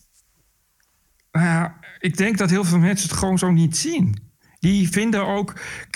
[1.31, 4.32] Nou ja, ik denk dat heel veel mensen het gewoon zo niet zien.
[4.63, 5.53] Die vinden ook.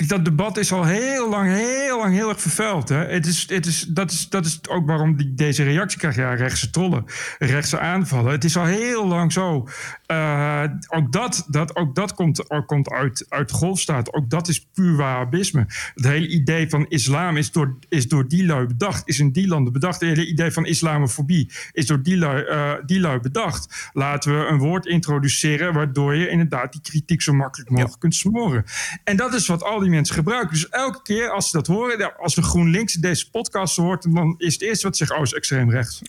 [0.08, 2.89] Dat debat is al heel lang, heel lang heel erg vervuild.
[2.89, 3.06] Hè?
[3.06, 6.17] Het is, het is, dat, is, dat is ook waarom die, deze reactie krijgt.
[6.17, 7.06] Ja, rechtse trollen,
[7.39, 8.32] rechtse aanvallen.
[8.32, 9.67] Het is al heel lang zo.
[10.08, 14.13] Eh, ook dat, dat, ook dat komt, ook komt uit, uit de golfstaat.
[14.13, 15.65] Ook dat is puur wahhabisme.
[15.93, 19.08] Het hele idee van islam is door, is door die lui bedacht.
[19.08, 20.00] Is in die landen bedacht.
[20.00, 23.89] Het hele idee van islamofobie is door die lui, eh, die lui bedacht.
[23.93, 28.63] Laten we een woord introduceren waardoor je inderdaad die kritiek zo makkelijk mogelijk kunt smoren.
[29.04, 30.54] En dat is wat al die mensen gebruiken.
[30.54, 34.13] Dus elke keer als ze dat horen, ja, als we GroenLinks in deze podcast hoort,
[34.13, 36.02] dan is het eerste wat ze zeggen, oh, is extreem rechts.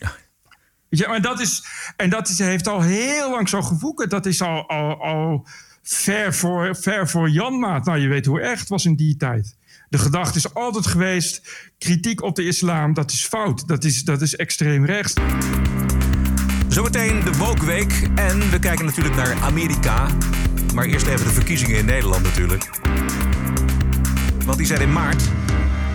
[0.89, 1.63] Je, maar dat is,
[1.95, 4.09] en dat is, heeft al heel lang zo gevoekerd.
[4.09, 5.47] Dat is al, al, al
[5.83, 7.85] ver, voor, ver voor Janmaat.
[7.85, 9.55] Nou, je weet hoe erg het was in die tijd.
[9.89, 11.41] De gedachte is altijd geweest:
[11.77, 13.67] kritiek op de islam, dat is fout.
[13.67, 15.13] Dat is, dat is extreem rechts.
[16.67, 20.07] Zometeen de Woke Week en we kijken natuurlijk naar Amerika.
[20.73, 22.69] Maar eerst even de verkiezingen in Nederland natuurlijk.
[24.45, 25.23] Want die zijn in maart.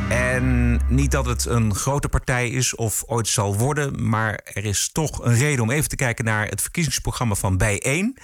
[0.09, 4.91] En niet dat het een grote partij is of ooit zal worden, maar er is
[4.93, 8.19] toch een reden om even te kijken naar het verkiezingsprogramma van Bijeen.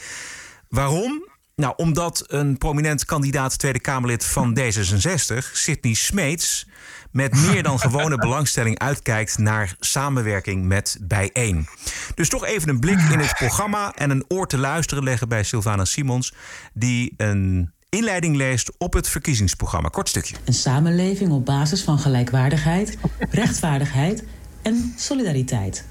[0.68, 1.28] Waarom?
[1.56, 6.66] Nou, omdat een prominent kandidaat Tweede Kamerlid van D66, Sidney Smeets,
[7.10, 11.66] met meer dan gewone belangstelling uitkijkt naar samenwerking met Bijeen.
[12.14, 15.42] Dus toch even een blik in het programma en een oor te luisteren leggen bij
[15.42, 16.32] Sylvana Simons,
[16.72, 19.88] die een inleiding leest op het verkiezingsprogramma.
[19.88, 20.36] Kort stukje.
[20.44, 22.98] Een samenleving op basis van gelijkwaardigheid,
[23.30, 24.24] rechtvaardigheid
[24.62, 25.84] en solidariteit.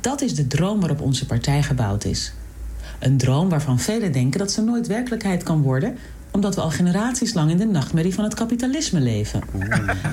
[0.00, 2.32] Dat is de droom waarop onze partij gebouwd is.
[2.98, 5.98] Een droom waarvan velen denken dat ze nooit werkelijkheid kan worden,
[6.30, 9.42] omdat we al generaties lang in de nachtmerrie van het kapitalisme leven.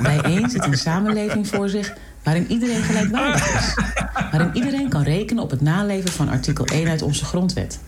[0.01, 1.93] Bijeen zit een samenleving voor zich
[2.27, 3.73] waarin iedereen gelijkwaardig is.
[4.31, 7.79] Waarin iedereen kan rekenen op het naleven van artikel 1 uit onze grondwet.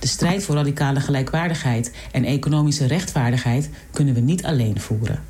[0.00, 5.22] De strijd voor radicale gelijkwaardigheid en economische rechtvaardigheid kunnen we niet alleen voeren.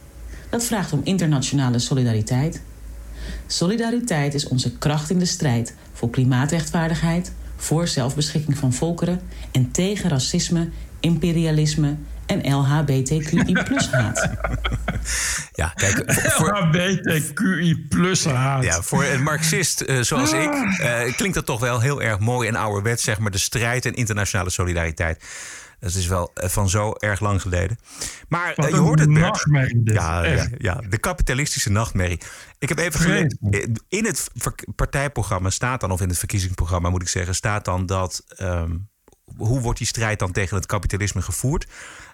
[0.50, 2.62] Dat vraagt om internationale solidariteit.
[3.46, 9.20] Solidariteit is onze kracht in de strijd voor klimaatrechtvaardigheid, voor zelfbeschikking van volkeren
[9.52, 10.68] en tegen racisme,
[11.00, 11.96] imperialisme
[12.30, 14.30] en LHBTQI-haat.
[15.52, 18.64] Ja, kijk, voor, LHBTQI plus haat.
[18.64, 22.48] ja, voor een marxist eh, zoals ik eh, klinkt dat toch wel heel erg mooi
[22.48, 25.24] en ouderwets, zeg maar, de strijd en internationale solidariteit.
[25.80, 27.78] Dat is wel eh, van zo erg lang geleden.
[28.28, 29.20] Maar Wat je hoort het, Bert.
[29.20, 32.20] nachtmerrie dit, Ja, ja, ja, de kapitalistische nachtmerrie.
[32.58, 33.38] Ik heb even gelezen.
[33.88, 34.28] In het
[34.76, 38.24] partijprogramma staat dan, of in het verkiezingsprogramma moet ik zeggen, staat dan dat.
[38.36, 38.76] ehm,
[39.46, 41.66] hoe wordt die strijd dan tegen het kapitalisme gevoerd?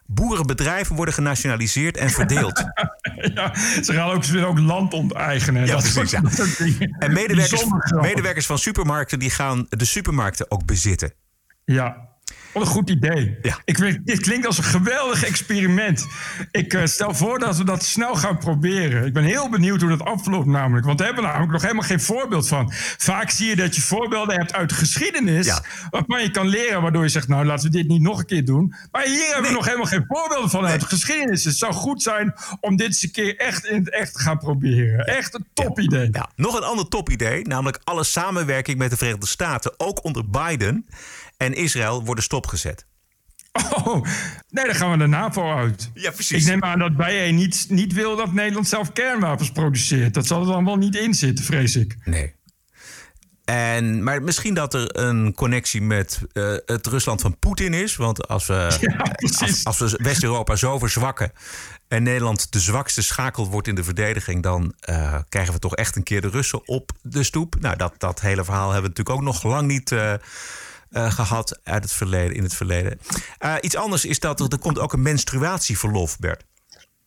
[0.06, 2.64] Boerenbedrijven worden genationaliseerd en verdeeld.
[3.34, 5.66] Ja, ze gaan ook, ze willen ook land onteigenen.
[5.66, 6.20] Ja, dat precies, ja.
[6.20, 6.38] dat.
[6.98, 7.64] En medewerkers,
[8.00, 11.12] medewerkers van supermarkten die gaan de supermarkten ook bezitten.
[11.64, 12.08] Ja.
[12.56, 13.38] Wat een goed idee.
[13.42, 13.58] Ja.
[13.64, 16.06] Ik weet, dit klinkt als een geweldig experiment.
[16.50, 19.06] Ik eh, stel voor dat we dat snel gaan proberen.
[19.06, 20.86] Ik ben heel benieuwd hoe dat afloopt namelijk.
[20.86, 22.72] Want daar hebben we namelijk nog helemaal geen voorbeeld van.
[22.98, 25.46] Vaak zie je dat je voorbeelden hebt uit de geschiedenis...
[25.46, 25.62] Ja.
[25.90, 27.28] waarvan je kan leren, waardoor je zegt...
[27.28, 28.74] nou, laten we dit niet nog een keer doen.
[28.90, 31.44] Maar hier hebben we nog helemaal geen voorbeelden van uit de geschiedenis.
[31.44, 34.38] Het zou goed zijn om dit eens een keer echt in het echt te gaan
[34.38, 35.04] proberen.
[35.04, 36.08] Echt een topidee.
[36.12, 40.86] Ja, nog een ander topidee, namelijk alle samenwerking met de Verenigde Staten, ook onder Biden
[41.36, 42.86] en Israël, worden stopgezet.
[43.84, 44.04] Oh,
[44.50, 45.90] nee, daar gaan we de NAVO uit.
[45.94, 46.42] Ja, precies.
[46.42, 50.14] Ik neem aan dat Bijeen niet, niet wil dat Nederland zelf kernwapens produceert.
[50.14, 51.96] Dat zal er dan wel niet in zitten, vrees ik.
[52.04, 52.34] Nee.
[53.44, 57.96] En, maar misschien dat er een connectie met eh, het Rusland van Poetin is.
[57.96, 59.64] Want als we, Ja, precies.
[59.64, 61.32] als, als we West-Europa zo verzwakken.
[61.88, 64.42] en Nederland de zwakste schakel wordt in de verdediging.
[64.42, 67.56] dan eh, krijgen we toch echt een keer de Russen op de stoep.
[67.60, 69.92] Nou, dat, dat hele verhaal hebben we natuurlijk ook nog lang niet.
[69.92, 70.14] eh,
[70.96, 72.98] eh, gehad uit het verleden, in het verleden.
[73.38, 76.44] Eh, iets anders is dat er, er komt ook een menstruatieverlof, Bert.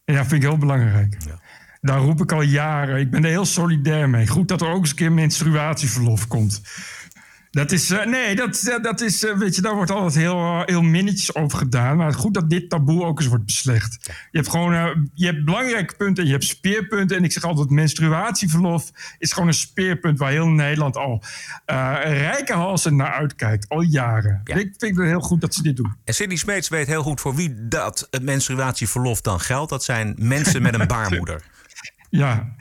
[0.05, 1.17] Ja, vind ik heel belangrijk.
[1.81, 2.99] Daar roep ik al jaren.
[2.99, 4.27] Ik ben er heel solidair mee.
[4.27, 6.61] Goed dat er ook eens een keer menstruatieverlof komt.
[7.51, 10.61] Dat is, eh, nee, dat, dat is, eh, weet je, daar wordt altijd heel, eh,
[10.65, 11.97] heel minnetjes over gedaan.
[11.97, 13.97] Maar goed dat dit taboe ook eens wordt beslecht.
[14.31, 17.17] Je hebt gewoon, je hebt belangrijke punten en je hebt speerpunten.
[17.17, 21.23] En ik zeg altijd, menstruatieverlof is gewoon een speerpunt waar heel Nederland al
[22.03, 23.69] rijke halsen naar uitkijkt.
[23.69, 24.41] Al jaren.
[24.43, 24.55] Ja.
[24.55, 25.95] Ik vind het heel goed dat ze dit doen.
[26.03, 29.69] En Sidney Smeets weet heel goed voor wie dat het menstruatieverlof dan geldt.
[29.69, 31.41] Dat zijn mensen met een baarmoeder.
[32.09, 32.55] Ja.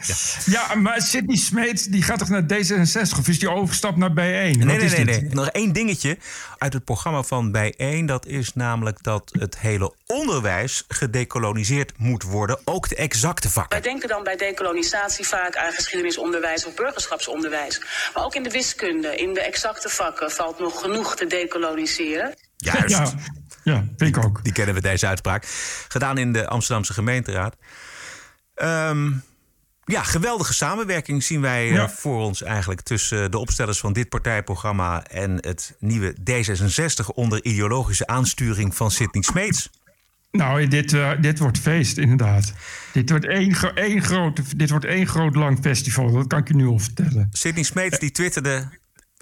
[0.44, 0.74] ja.
[0.74, 4.14] maar Sidney Smeets die gaat toch naar D66 of is die overgestapt naar B1?
[4.14, 5.20] Nee, Wat nee, is nee, dit?
[5.22, 5.34] nee.
[5.34, 6.18] Nog één dingetje
[6.58, 8.06] uit het programma van Bijeen.
[8.06, 12.58] Dat is namelijk dat het hele onderwijs gedecoloniseerd moet worden.
[12.64, 13.82] Ook de exacte Wij vakken.
[13.82, 17.80] denken dan bij decolonisatie vaak aan geschiedenisonderwijs of burgerschapsonderwijs.
[18.14, 22.34] Maar ook in de wiskunde, in de exacte vakken valt nog genoeg te decoloniseren.
[22.56, 22.88] Juist.
[22.88, 23.12] Ja,
[23.64, 24.44] ja, vind ik ook.
[24.44, 25.44] Die kennen we, deze uitspraak.
[25.88, 27.56] Gedaan in de Amsterdamse gemeenteraad.
[28.54, 29.10] Ehm,
[29.88, 31.88] ja, geweldige samenwerking zien wij eh, Ja.
[31.88, 32.80] voor ons eigenlijk...
[32.80, 35.04] tussen de opstellers van dit partijprogramma...
[35.04, 39.70] en het nieuwe D66 onder ideologische aansturing van Sidney Smeets.
[40.30, 42.52] Nou, dit, eh, dit wordt feest, inderdaad.
[42.92, 46.48] Dit wordt één, gro- één groot, dit wordt één groot lang festival, dat kan ik
[46.48, 47.28] je nu al vertellen.
[47.32, 48.68] Sidney Smeets die twitterde...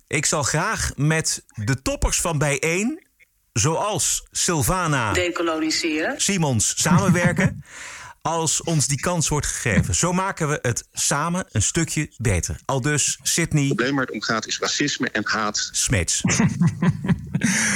[0.08, 3.06] Ik zal graag met de toppers van bijeen...
[3.52, 6.20] zoals Sylvana Decoloniseren.
[6.20, 7.62] Simons samenwerken...
[8.26, 9.94] als ons die kans wordt gegeven.
[9.94, 12.60] Zo maken we het samen een stukje beter.
[12.64, 15.68] Al dus Sidney probleem waar het om gaat is racisme en haat.
[15.72, 16.20] Smeets.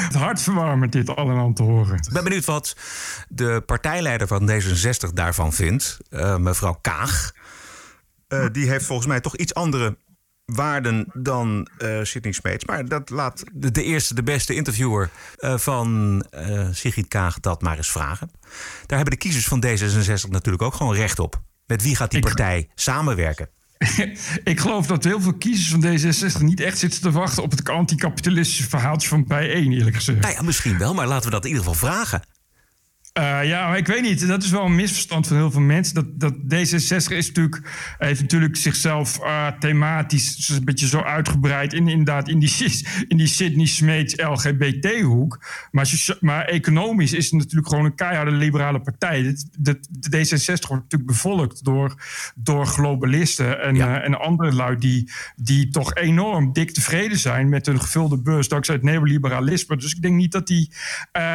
[0.07, 1.97] Het hartverwarmend dit allemaal te horen.
[1.97, 2.77] Ik ben benieuwd wat
[3.29, 5.99] de partijleider van D66 daarvan vindt.
[6.11, 7.33] eh, mevrouw Kaag.
[8.29, 9.97] Eh, die heeft volgens mij toch iets andere
[10.55, 12.65] waarden dan eh Sidney Smeets.
[12.65, 17.63] Maar dat laat de, de eerste, de beste interviewer eh, van eh Sigrid Kaag dat
[17.63, 18.31] maar eens vragen.
[18.87, 21.43] Daar hebben de kiezers van D66 natuurlijk ook gewoon recht op.
[21.67, 23.49] Met wie gaat die Ik- partij samenwerken?
[24.45, 27.69] ik geloof dat heel veel kiezers van D66 niet echt zitten te wachten op het
[27.69, 30.21] anticapitalistische verhaaltje van bijeen, eerlijk gezegd.
[30.21, 32.23] Nou ja, misschien wel, maar laten we dat in ieder geval vragen.
[33.19, 34.27] Uh, ja, maar ik weet niet.
[34.27, 35.95] Dat is wel een misverstand van heel veel mensen.
[35.95, 37.61] Dat, dat D66 is natuurlijk,
[37.99, 41.73] heeft natuurlijk zichzelf uh, thematisch een beetje zo uitgebreid.
[41.73, 45.45] In, inderdaad, in die, in die Sidney Smeets LGBT-hoek.
[45.71, 49.23] Maar, maar economisch is het natuurlijk gewoon een keiharde liberale partij.
[49.23, 52.03] De, de, de D66 wordt natuurlijk bevolkt door,
[52.35, 53.99] door globalisten en, ja.
[53.99, 58.49] uh, en andere lui die, die toch enorm dik tevreden zijn met hun gevulde beurs
[58.49, 59.77] dankzij het neoliberalisme.
[59.77, 60.73] Dus ik denk niet dat, die,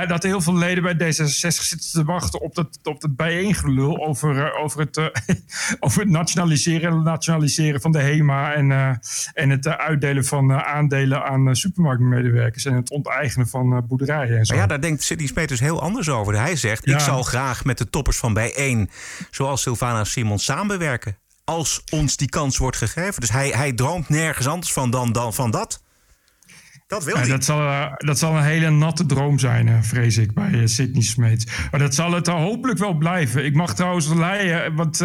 [0.08, 4.36] dat heel veel leden bij D66 zitten te wachten op dat, op dat bijeengelul over,
[4.36, 5.06] uh, over, het, uh,
[5.86, 8.90] over het nationaliseren en nationaliseren van de HEMA en, uh,
[9.34, 14.38] en het uitdelen van aandelen aan supermarktmedewerkers en het onteigenen van boerderijen.
[14.38, 14.54] En zo.
[14.54, 16.40] Maar ja, daar denkt Sidney Smeet dus heel anders over.
[16.40, 16.94] Hij zegt: ja.
[16.94, 18.90] Ik zal graag met de toppers van bijeen,
[19.32, 21.18] zoals Sylvana Simon, samenwerken.
[21.44, 23.22] Als ons die kans wordt gegeven.
[23.22, 25.84] Dus hij, hij droomt nergens anders van dan, dan van dat.
[26.88, 30.50] Dat wil ja, dat, zal, dat zal een hele natte droom zijn, vrees ik, bij
[30.50, 31.46] uh, Sidney Smeets.
[31.72, 33.46] Maar dat zal het hopelijk wel blijven.
[33.46, 35.02] Ik mag trouwens leiden, want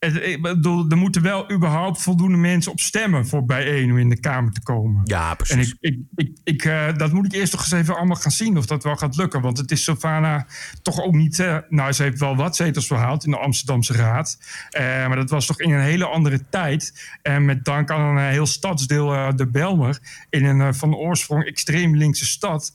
[0.00, 4.20] ik bedoel, er moeten wel überhaupt voldoende mensen op stemmen voor bijeen om in de
[4.20, 5.00] Kamer te komen.
[5.04, 5.56] Ja, precies.
[5.56, 8.30] En ik, ik, ik, ik uh, dat moet ik eerst toch eens even allemaal gaan
[8.30, 9.40] zien of dat wel gaat lukken.
[9.40, 10.46] Want het is Sylvana
[10.82, 11.38] toch ook niet.
[11.38, 14.38] Uh, nou, ze heeft wel wat zetels verhaald in de Amsterdamse Raad.
[14.70, 17.10] Uh, maar dat was toch in een hele andere tijd.
[17.22, 19.98] En met dank aan een heel stadsdeel, de Belmer,
[20.30, 22.72] in een van oorsprong extreem linkse stad.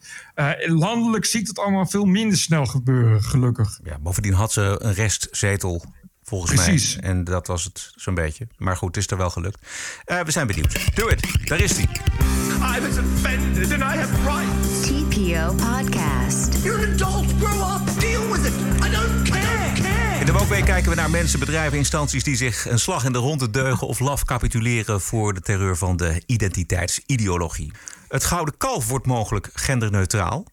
[0.65, 3.79] landelijk ziet het allemaal veel minder snel gebeuren, gelukkig.
[3.83, 5.85] Ja, bovendien had ze een restzetel
[6.25, 6.95] Volgens Precies.
[6.95, 7.09] mij.
[7.09, 8.47] En dat was het zo'n beetje.
[8.57, 9.67] Maar goed, het is er wel gelukt.
[10.05, 10.95] Uh, we zijn benieuwd.
[10.95, 11.47] Do it.
[11.47, 11.87] Daar is hij.
[12.77, 14.81] I was offended and I have rights.
[14.81, 16.63] TPO Podcast.
[16.63, 17.25] You're an adult.
[17.39, 17.99] Grow up.
[17.99, 18.53] Deal with it.
[18.85, 19.73] I don't care.
[19.81, 20.19] care.
[20.19, 23.17] In de Wookweek kijken we naar mensen, bedrijven, instanties die zich een slag in de
[23.17, 27.71] ronde deugen of laf capituleren voor de terreur van de identiteitsideologie.
[28.07, 30.45] Het Gouden Kalf wordt mogelijk genderneutraal.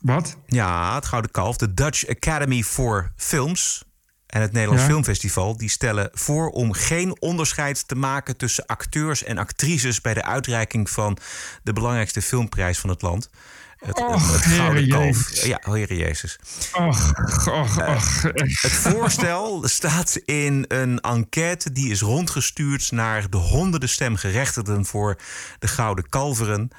[0.00, 0.36] Wat?
[0.46, 3.85] Ja, het Gouden Kalf, de Dutch Academy for Films
[4.26, 4.88] en het Nederlands ja.
[4.88, 10.22] Filmfestival die stellen voor om geen onderscheid te maken tussen acteurs en actrices bij de
[10.22, 11.18] uitreiking van
[11.62, 13.30] de belangrijkste filmprijs van het land.
[13.76, 15.28] Het, och, het Gouden Kalf.
[15.28, 15.44] Jezus.
[15.44, 16.38] Ja, Heer Jezus.
[16.72, 17.12] Och,
[17.46, 18.24] och, och.
[18.24, 25.18] Uh, het voorstel staat in een enquête die is rondgestuurd naar de honderden stemgerechtigden voor
[25.58, 26.70] de Gouden Kalveren.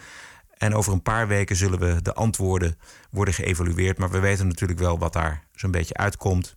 [0.57, 2.77] En over een paar weken zullen we de antwoorden
[3.09, 3.97] worden geëvalueerd.
[3.97, 6.55] Maar we weten natuurlijk wel wat daar zo'n beetje uitkomt.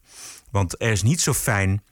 [0.51, 1.83] Want er is niet zo fijn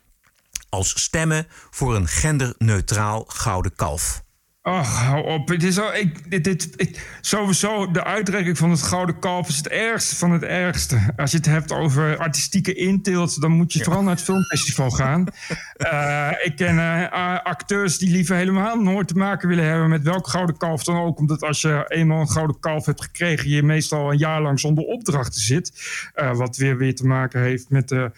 [0.69, 4.23] als stemmen voor een genderneutraal gouden kalf.
[4.69, 5.49] Ach, hou op.
[5.49, 9.57] Het is al, ik, dit, dit, ik, sowieso, de uitreiking van het Gouden Kalf is
[9.57, 11.13] het ergste van het ergste.
[11.17, 13.85] Als je het hebt over artistieke inteelt, dan moet je ja.
[13.85, 15.27] vooral naar het filmfestival gaan.
[15.77, 20.29] uh, ik ken uh, acteurs die liever helemaal nooit te maken willen hebben met welk
[20.29, 21.19] Gouden Kalf dan ook.
[21.19, 24.85] Omdat als je eenmaal een Gouden Kalf hebt gekregen, je meestal een jaar lang zonder
[24.85, 25.73] opdrachten zit.
[26.15, 28.11] Uh, wat weer weer te maken heeft met de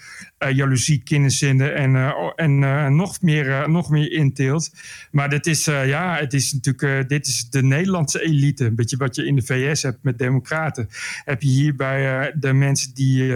[0.48, 4.70] jaloezie, kinderzinnen en, en nog, meer, nog meer inteelt.
[5.10, 8.64] Maar dit is, ja, het is natuurlijk, dit is de Nederlandse elite.
[8.64, 10.88] Een beetje wat je in de VS hebt met democraten.
[11.24, 13.34] Heb je hier bij de mensen die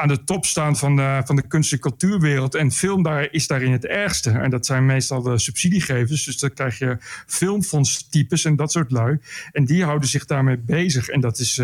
[0.00, 2.54] aan de top staan van de, van de kunst- en cultuurwereld.
[2.54, 4.30] En film daar is daarin het ergste.
[4.30, 6.24] En dat zijn meestal de subsidiegevers.
[6.24, 9.18] Dus dan krijg je filmfondstypes en dat soort lui.
[9.52, 11.08] En die houden zich daarmee bezig.
[11.08, 11.54] En dat is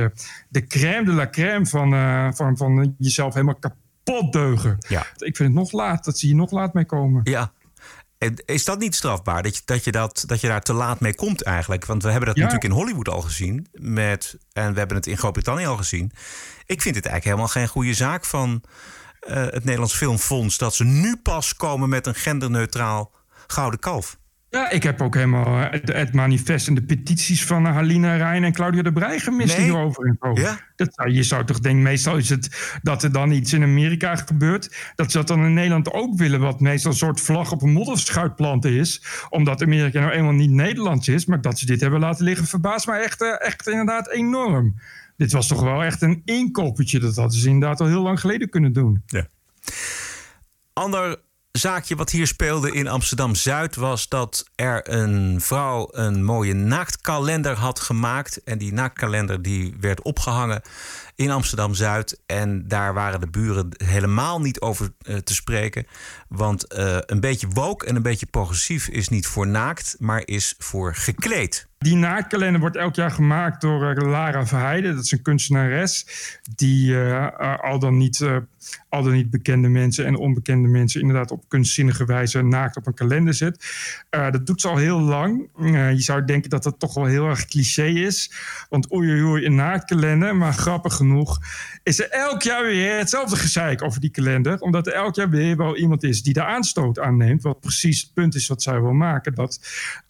[0.48, 1.90] de crème de la crème van,
[2.34, 3.84] van, van jezelf helemaal kapot
[4.30, 4.76] deugen.
[4.88, 5.00] Ja.
[5.16, 7.20] Ik vind het nog laat, dat ze hier nog laat mee komen.
[7.24, 7.52] Ja,
[8.44, 9.42] is dat niet strafbaar?
[9.42, 11.84] Dat je, dat, je dat, dat je daar te laat mee komt eigenlijk?
[11.86, 12.42] Want we hebben dat Ja.
[12.44, 13.66] natuurlijk in Hollywood al gezien.
[13.72, 16.12] Met, en we hebben het in Groot-Brittannië al gezien.
[16.66, 18.62] Ik vind het eigenlijk helemaal geen goede zaak van
[19.20, 20.58] eh, het Nederlands Filmfonds...
[20.58, 23.12] dat ze nu pas komen met een genderneutraal
[23.46, 24.18] gouden kalf.
[24.56, 28.16] Ja, ik heb ook helemaal eh, het, het manifest en de petities van eh, Halina
[28.16, 29.66] Rijn en Claudia de Brij gemist Nee?
[29.66, 30.06] hierover.
[30.06, 30.42] in Polen.
[30.42, 30.60] Ja?
[30.76, 34.92] Dat, je zou toch denken, meestal is het dat er dan iets in Amerika gebeurt.
[34.94, 37.72] Dat ze dat dan in Nederland ook willen, wat meestal een soort vlag op een
[37.72, 39.02] modderschuitplant is.
[39.28, 42.86] Omdat Amerika nou eenmaal niet Nederlands is, maar dat ze dit hebben laten liggen verbaast
[42.86, 44.74] mij echt, eh, echt inderdaad enorm.
[45.16, 46.98] Dit was toch wel echt een inkoppertje.
[46.98, 49.02] Dat hadden ze inderdaad al heel lang geleden kunnen doen.
[49.06, 49.26] Ja.
[50.72, 51.18] Ander
[51.58, 57.56] zaakje wat hier speelde in Amsterdam Zuid was dat er een vrouw een mooie naaktkalender
[57.56, 58.42] had gemaakt.
[58.42, 60.62] En die naaktkalender die werd opgehangen
[61.14, 62.20] in Amsterdam Zuid.
[62.26, 65.86] En daar waren de buren helemaal niet over eh, te spreken.
[66.28, 70.54] Want eh, een beetje woke en een beetje progressief is niet voor naakt, maar is
[70.58, 71.68] voor gekleed.
[71.78, 74.94] Die naaktkalender wordt elk jaar gemaakt door uh, Lara Verheijden.
[74.94, 76.06] Dat is een kunstenares
[76.54, 76.96] die
[77.60, 78.24] al, dan niet,
[78.88, 81.00] al dan niet bekende mensen en onbekende mensen...
[81.00, 83.66] inderdaad op kunstzinnige wijze naakt op een kalender zet.
[84.10, 85.48] dat doet ze al heel lang.
[85.70, 88.32] je zou denken dat dat toch wel heel erg cliché is.
[88.68, 90.36] Want oei oei een naaktkalender.
[90.36, 91.38] Maar grappig genoeg
[91.82, 94.60] is er elk jaar weer hetzelfde gezeik over die kalender.
[94.60, 97.42] Omdat er elk jaar weer wel iemand is die daar aanstoot aan neemt.
[97.42, 99.34] Wat precies het punt is wat zij wil maken.
[99.34, 99.60] Dat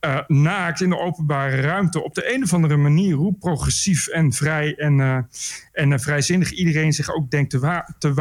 [0.00, 4.32] uh, naakt in de openbare ruimte op de een of andere manier, hoe progressief en
[4.32, 5.28] vrij en,
[5.72, 8.14] en vrijzinnig iedereen zich ook denkt te, wa te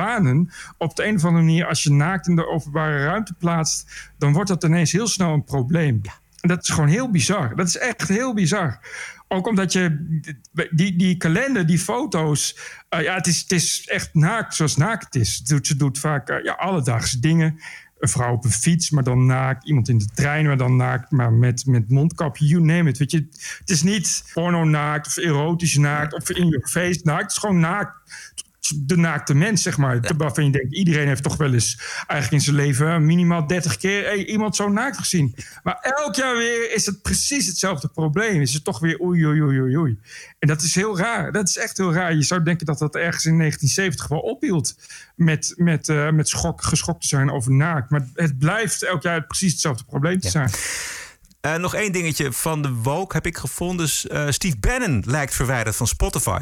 [0.77, 4.33] Op de een of andere manier, als je naakt in de openbare ruimte plaatst, dan
[4.33, 5.99] wordt dat ineens heel snel een probleem.
[6.01, 6.13] Ja.
[6.45, 7.55] En dat is gewoon heel bizar.
[7.55, 8.79] Dat is echt heel bizar.
[9.27, 10.17] Ook omdat je
[10.71, 12.57] die, die kalender, die foto's.
[12.89, 15.41] Uh, ja, het is, het is echt naakt zoals naakt is.
[15.61, 17.59] Ze doet vaak uh, ja, alledaagse dingen.
[17.99, 19.67] Een vrouw op een fiets, maar dan naakt.
[19.67, 21.11] Iemand in de trein, maar dan naakt.
[21.11, 22.97] Maar met, met mondkapje, you name it.
[22.97, 23.27] Weet je,
[23.59, 26.13] het is niet porno naakt of erotisch naakt.
[26.13, 27.21] Of in je face naakt.
[27.21, 27.93] Het is gewoon naakt
[28.75, 29.97] de naakte mens, zeg maar.
[30.01, 30.15] Ja.
[30.17, 34.03] Waarvan je denkt, iedereen heeft toch wel eens eigenlijk in zijn leven minimaal 30 keer
[34.03, 35.35] hey, iemand zo naakt gezien.
[35.63, 38.41] Maar elk jaar weer is het precies hetzelfde probleem.
[38.41, 39.99] Is het toch weer oei, oei, oei, oei.
[40.39, 41.31] En dat is heel raar.
[41.31, 42.15] Dat is echt heel raar.
[42.15, 44.75] Je zou denken dat dat ergens in 1970 wel ophield
[45.15, 47.89] met, met, uh, met schok, geschokt te zijn over naakt.
[47.89, 50.49] Maar het blijft elk jaar precies hetzelfde probleem te zijn.
[51.41, 53.89] Uh, nog één dingetje van de Woke heb ik gevonden.
[54.11, 56.39] Uh, Steve Bannon lijkt verwijderd van Spotify.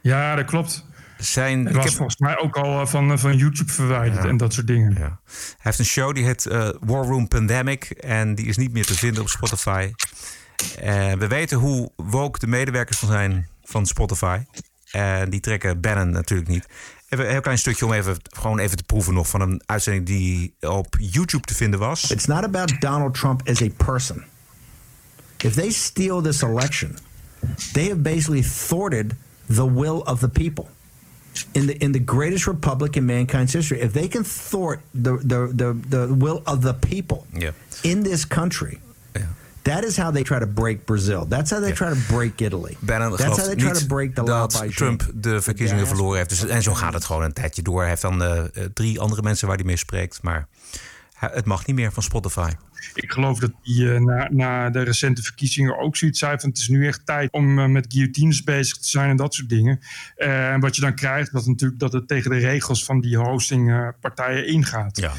[0.00, 0.84] Ja, dat klopt.
[1.24, 4.52] Zijn, ik was heb, volgens mij ook al van, van YouTube verwijderd ja, en dat
[4.52, 4.94] soort dingen.
[4.98, 4.98] Ja.
[4.98, 7.84] Hij heeft een show die heet uh, War Room Pandemic.
[7.90, 9.92] En die is niet meer te vinden op Spotify.
[10.82, 14.40] Uh, we weten hoe woke de medewerkers van zijn van Spotify.
[14.90, 16.66] En die trekken Bannon natuurlijk niet.
[17.08, 20.06] Even een heel klein stukje om even, gewoon even te proeven nog van een uitzending
[20.06, 22.10] die op YouTube te vinden was.
[22.10, 24.24] It's not about Donald Trump as a person.
[25.36, 26.96] If they steal this election,
[27.72, 29.14] they have basically thwarted
[29.46, 30.66] the will of the people.
[31.52, 33.80] In the in the greatest republic in mankind's history.
[33.80, 37.52] If they can thwart the the the, the will of the people yeah.
[37.82, 38.78] in this country.
[39.14, 39.26] Yeah.
[39.62, 41.26] That is how they try to break Brazil.
[41.28, 41.76] That's how they yeah.
[41.76, 42.76] try to break Italy.
[42.80, 46.28] Bannon That's how they try to break the law dat Trump de verkiezingen verloren heeft.
[46.28, 47.80] Dus, en zo gaat het gewoon een tijdje door.
[47.80, 48.42] Hij heeft dan uh,
[48.74, 50.22] drie andere mensen waar hij mee spreekt.
[50.22, 50.48] Maar
[51.14, 52.50] het mag niet meer van Spotify.
[52.94, 56.58] Ik geloof dat hij uh, na, na, de recente verkiezingen ook zoiets zei van het
[56.58, 59.80] is nu echt tijd om uh, met guillotines bezig te zijn en dat soort dingen.
[60.16, 63.16] Uh, en wat je dan krijgt, dat natuurlijk dat het tegen de regels van die
[63.16, 64.98] hostingpartijen ingaat.
[64.98, 65.12] Ja.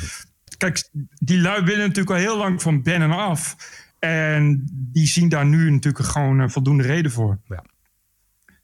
[0.58, 3.56] Kijk, die lui willen natuurlijk al heel lang van Bannon af.
[4.00, 7.40] En die zien daar nu natuurlijk gewoon voldoende reden voor.
[7.48, 7.64] Ja.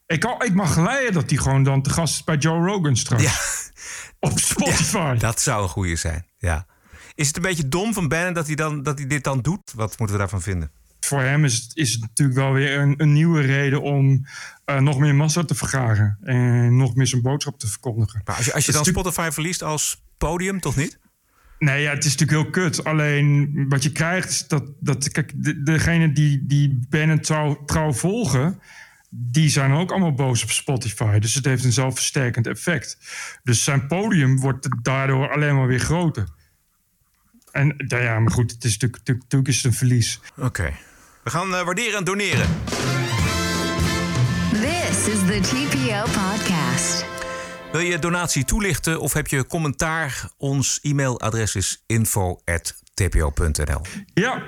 [0.06, 3.24] Ik, ik mag geleiden dat die gewoon dan te gast is bij Joe Rogan straks.
[3.24, 3.32] Ja.
[4.30, 4.98] Op Spotify.
[4.98, 6.66] Ja, dat zou een goede zijn, ja.
[7.20, 9.74] Is het een beetje dom van Bannon dat hij, dan, dat hij dit dan doet?
[9.76, 10.72] Wat moeten we daarvan vinden?
[11.00, 14.26] Voor hem is het, is het natuurlijk wel weer een, een nieuwe reden om
[14.66, 16.18] uh, nog meer massa te vergaren.
[16.22, 18.22] En nog meer zijn boodschap te verkondigen.
[18.26, 21.00] Maar als je, als je dan Spotify verliest als podium, toch niet?
[21.58, 22.84] Nee, ja, het is natuurlijk heel kut.
[22.84, 27.94] Alleen wat je krijgt is dat, dat kijk, de, degene die, die Bannon trouw, trouw
[27.94, 28.60] volgen,
[29.10, 31.20] die zijn ook allemaal boos op Spotify.
[31.20, 32.98] Dus het heeft een zelfversterkend effect.
[33.44, 36.38] Dus zijn podium wordt daardoor alleen maar weer groter.
[37.52, 40.20] En nou ja, maar goed, het is natuurlijk, natuurlijk is het een verlies.
[40.36, 40.46] Oké.
[40.46, 40.76] Okay.
[41.24, 42.48] We gaan uh, waarderen en doneren.
[44.52, 47.06] This is the TPO podcast.
[47.72, 50.30] Wil je donatie toelichten of heb je commentaar?
[50.38, 53.82] Ons e-mailadres is info.tpo.nl.
[54.14, 54.44] Ja,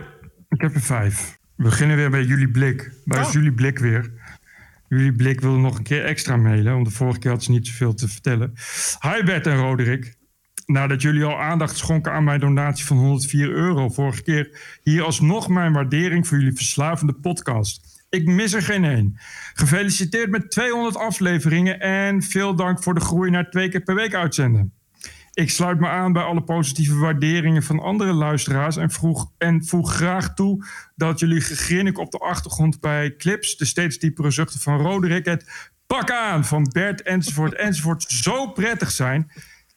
[0.49, 1.38] ik heb er vijf.
[1.56, 2.91] We beginnen weer bij jullie blik.
[3.06, 3.28] Waar oh.
[3.28, 4.12] is jullie blik weer?
[4.88, 7.68] Jullie blik wilde nog een keer extra mailen, want de vorige keer had ze niet
[7.68, 8.54] zoveel te vertellen.
[9.02, 10.16] Hi Bert en Roderick
[10.72, 15.47] nadat jullie al aandacht schonken aan mijn donatie van 104 euro vorige keer, hier alsnog
[15.47, 18.05] mijn waardering voor jullie verslavende podcast.
[18.09, 19.19] Ik mis er geen één.
[19.53, 24.13] Gefeliciteerd met 200 afleveringen en veel dank voor de groei naar twee keer per week
[24.13, 24.74] uitzenden.
[25.34, 29.93] Ik sluit me aan bij alle positieve waarderingen van andere luisteraars en, vroeg, en voeg
[29.93, 30.65] graag toe
[30.95, 35.72] dat jullie gegrinnik op de achtergrond bij clips, de steeds diepere zuchten van Roderick, het
[35.88, 39.32] pak aan van Bert enzovoort enzovoort zo prettig zijn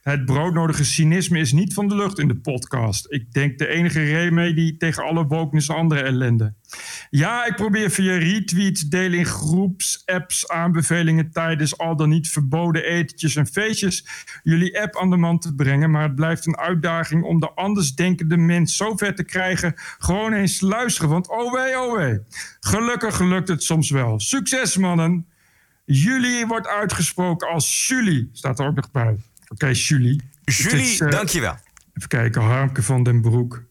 [0.04, 3.06] het broodnodige cynisme is niet van de lucht in de podcast.
[3.12, 6.54] Ik denk de enige remedie tegen alle wokeness en andere ellende.
[7.10, 12.84] Ja, ik probeer via retweets, delen in groeps, apps, aanbevelingen tijdens al dan niet verboden
[12.84, 14.06] etentjes en feestjes
[14.42, 15.90] jullie app aan de man te brengen.
[15.90, 19.72] Maar het blijft een uitdaging om de andersdenkende mens zo ver te krijgen.
[19.98, 22.20] Gewoon eens luisteren, want oh wee, oh wee.
[22.60, 24.20] Gelukkig lukt het soms wel.
[24.20, 25.26] Succes mannen.
[25.84, 29.16] Jullie wordt uitgesproken als Julie, staat er ook nog bij.
[29.54, 30.20] Oké, Julie.
[30.44, 31.56] Julie, uh, dankjewel.
[31.94, 33.64] Even kijken, Harmke van den Broek.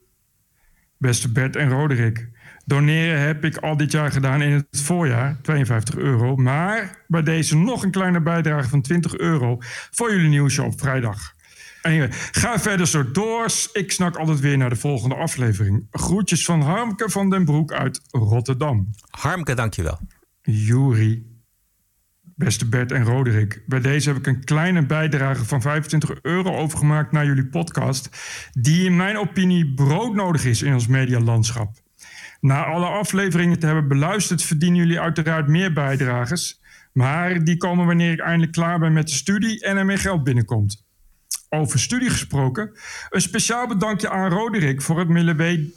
[0.98, 2.30] Beste Bert en Roderick.
[2.66, 6.36] Doneren heb ik al dit jaar gedaan in het voorjaar, 52 euro.
[6.36, 9.58] Maar bij deze nog een kleine bijdrage van 20 euro
[9.92, 11.34] voor jullie nieuwshow op vrijdag.
[11.82, 13.46] Anyway, ga verder zo door.
[13.74, 15.88] Ik snak altijd weer naar de volgende aflevering.
[15.92, 18.90] Groetjes van Harmke van den Broek uit Rotterdam.
[19.10, 20.00] Harmke, dankjewel.
[20.42, 21.33] Juri,
[22.36, 23.64] beste Bert en Roderick.
[23.66, 28.10] Bij deze heb ik een kleine bijdrage van 25 euro overgemaakt naar jullie podcast.
[28.52, 31.76] Die in mijn opinie broodnodig is in ons medialandschap.
[32.40, 36.62] Na alle afleveringen te hebben beluisterd, verdienen jullie uiteraard meer bijdrages.
[36.94, 40.24] Maar die komen wanneer ik eindelijk klaar ben met de studie en er meer geld
[40.24, 40.86] binnenkomt.
[41.50, 42.72] Over studie gesproken,
[43.10, 45.10] een speciaal bedankje aan Roderick voor het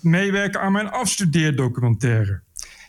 [0.02, 2.42] meewerken aan mijn afstudeerdocumentaire.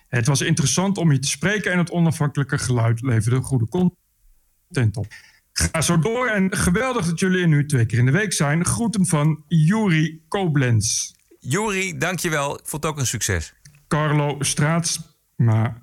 [0.08, 5.08] Het was interessant om je te spreken en het onafhankelijke geluid leverde goede content op.
[5.51, 8.66] Ga zo door en geweldig dat jullie er nu twee keer in de week zijn.
[8.66, 11.12] Groeten van Juri Koblenz.
[11.39, 12.60] Juri, dankjewel.
[12.60, 13.53] Ik vond het ook een succes.
[13.88, 15.82] Carlo Straatsma,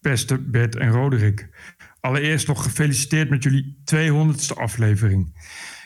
[0.00, 1.48] beste Bert en Roderick.
[2.00, 5.32] Allereerst nog gefeliciteerd met jullie 200ste aflevering.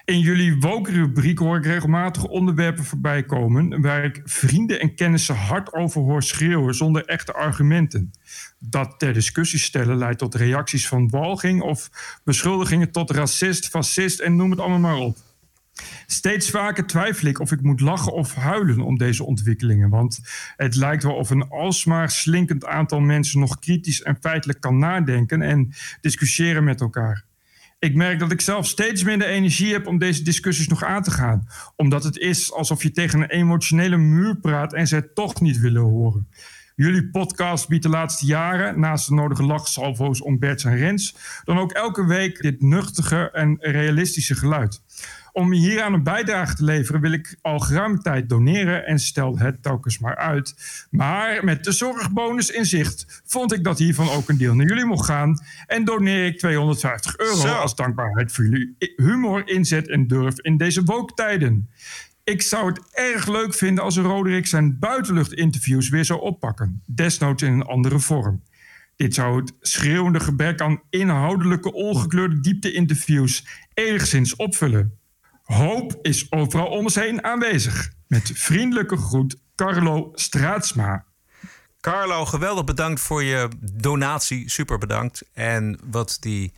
[0.04, 3.80] In jullie woke-rubriek hoor ik regelmatig onderwerpen voorbij komen...
[3.80, 8.10] waar ik vrienden en kennissen hard over hoor schreeuwen zonder echte argumenten.
[8.58, 11.62] Dat ter discussie stellen leidt tot reacties van walging...
[11.62, 11.90] of
[12.24, 15.16] beschuldigingen tot racist, fascist en noem het allemaal maar op.
[16.06, 19.88] Steeds vaker twijfel ik of ik moet lachen of huilen om deze ontwikkelingen.
[19.88, 20.20] Want
[20.56, 25.42] het lijkt wel of een alsmaar slinkend aantal mensen nog kritisch en feitelijk kan nadenken
[25.42, 27.24] en discussiëren met elkaar.
[27.78, 31.10] Ik merk dat ik zelf steeds minder energie heb om deze discussies nog aan te
[31.10, 31.46] gaan.
[31.76, 35.58] Omdat het is alsof je tegen een emotionele muur praat en ze het toch niet
[35.58, 36.28] willen horen.
[36.76, 41.58] Jullie podcast biedt de laatste jaren, naast de nodige lachsalvo's om Bert en Rens, dan
[41.58, 44.82] ook elke week dit nuchtige en realistische geluid.
[45.32, 49.62] Om hieraan een bijdrage te leveren wil ik al geruime tijd doneren en stel het
[49.62, 50.54] telkens maar uit.
[50.90, 54.84] Maar met de zorgbonus in zicht vond ik dat hiervan ook een deel naar jullie
[54.84, 55.38] mocht gaan.
[55.66, 60.82] En doneer ik 250 euro als dankbaarheid voor jullie humor, inzet en durf in deze
[60.82, 61.70] wooktijden.
[62.24, 66.82] Ik zou het erg leuk vinden als Roderick zijn buitenluchtinterviews weer zou oppakken.
[66.86, 68.42] Desnoods in een andere vorm.
[68.96, 75.00] Dit zou het schreeuwende gebrek aan inhoudelijke, ongekleurde diepte-interviews enigszins opvullen.
[75.42, 77.92] Hoop is overal om ons heen aanwezig.
[78.06, 81.04] Met vriendelijke groet, Carlo Straatsma.
[81.80, 84.50] Carlo, geweldig bedankt voor je donatie.
[84.50, 85.22] Super bedankt.
[85.32, 86.52] En wat die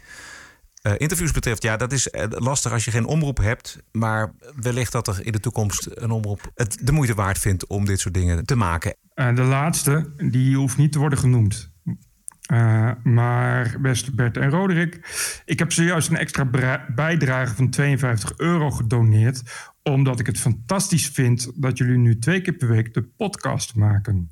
[0.83, 3.79] uh, interviews betreft, ja, dat is uh, lastig als je geen omroep hebt.
[3.93, 7.85] Maar wellicht dat er in de toekomst een omroep het de moeite waard vindt om
[7.85, 8.97] dit soort dingen te maken.
[9.15, 11.74] Uh, de laatste, die hoeft niet te worden genoemd.
[12.53, 15.01] Uh, maar beste Bert en Roderick,
[15.45, 16.49] ik heb zojuist een extra
[16.95, 19.43] bijdrage van 52 euro gedoneerd.
[19.83, 24.31] Omdat ik het fantastisch vind dat jullie nu twee keer per week de podcast maken.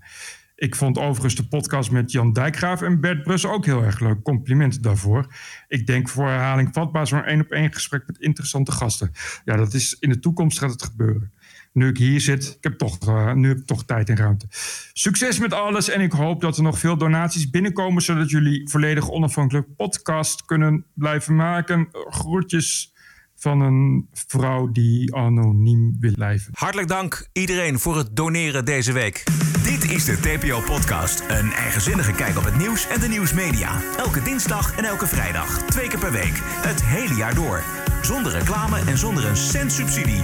[0.55, 4.23] Ik vond overigens de podcast met Jan Dijkgraaf en Bert Brus ook heel erg leuk.
[4.23, 5.35] Complimenten daarvoor.
[5.69, 9.13] Ik denk voor herhaling vatbaar zo'n één op één gesprek met interessante gasten.
[9.45, 11.33] Ja, dat is in de toekomst gaat het gebeuren
[11.73, 14.47] nu ik hier zit, ik heb toch, uh, nu heb ik toch tijd en ruimte.
[14.93, 18.03] Succes met alles en ik hoop dat er nog veel donaties binnenkomen...
[18.03, 21.89] zodat jullie volledig onafhankelijk podcast kunnen blijven maken.
[21.93, 22.93] Groetjes
[23.37, 26.53] van een vrouw die anoniem wil blijven.
[26.57, 29.25] Hartelijk dank iedereen voor het doneren deze week.
[29.63, 31.25] Dit is de TPO-podcast.
[31.29, 33.81] Een eigenzinnige kijk op het nieuws en de nieuwsmedia.
[33.97, 35.63] Elke dinsdag en elke vrijdag.
[35.63, 36.41] Twee keer per week.
[36.43, 37.82] Het hele jaar door.
[38.03, 40.23] Zonder reclame en zonder een cent subsidie.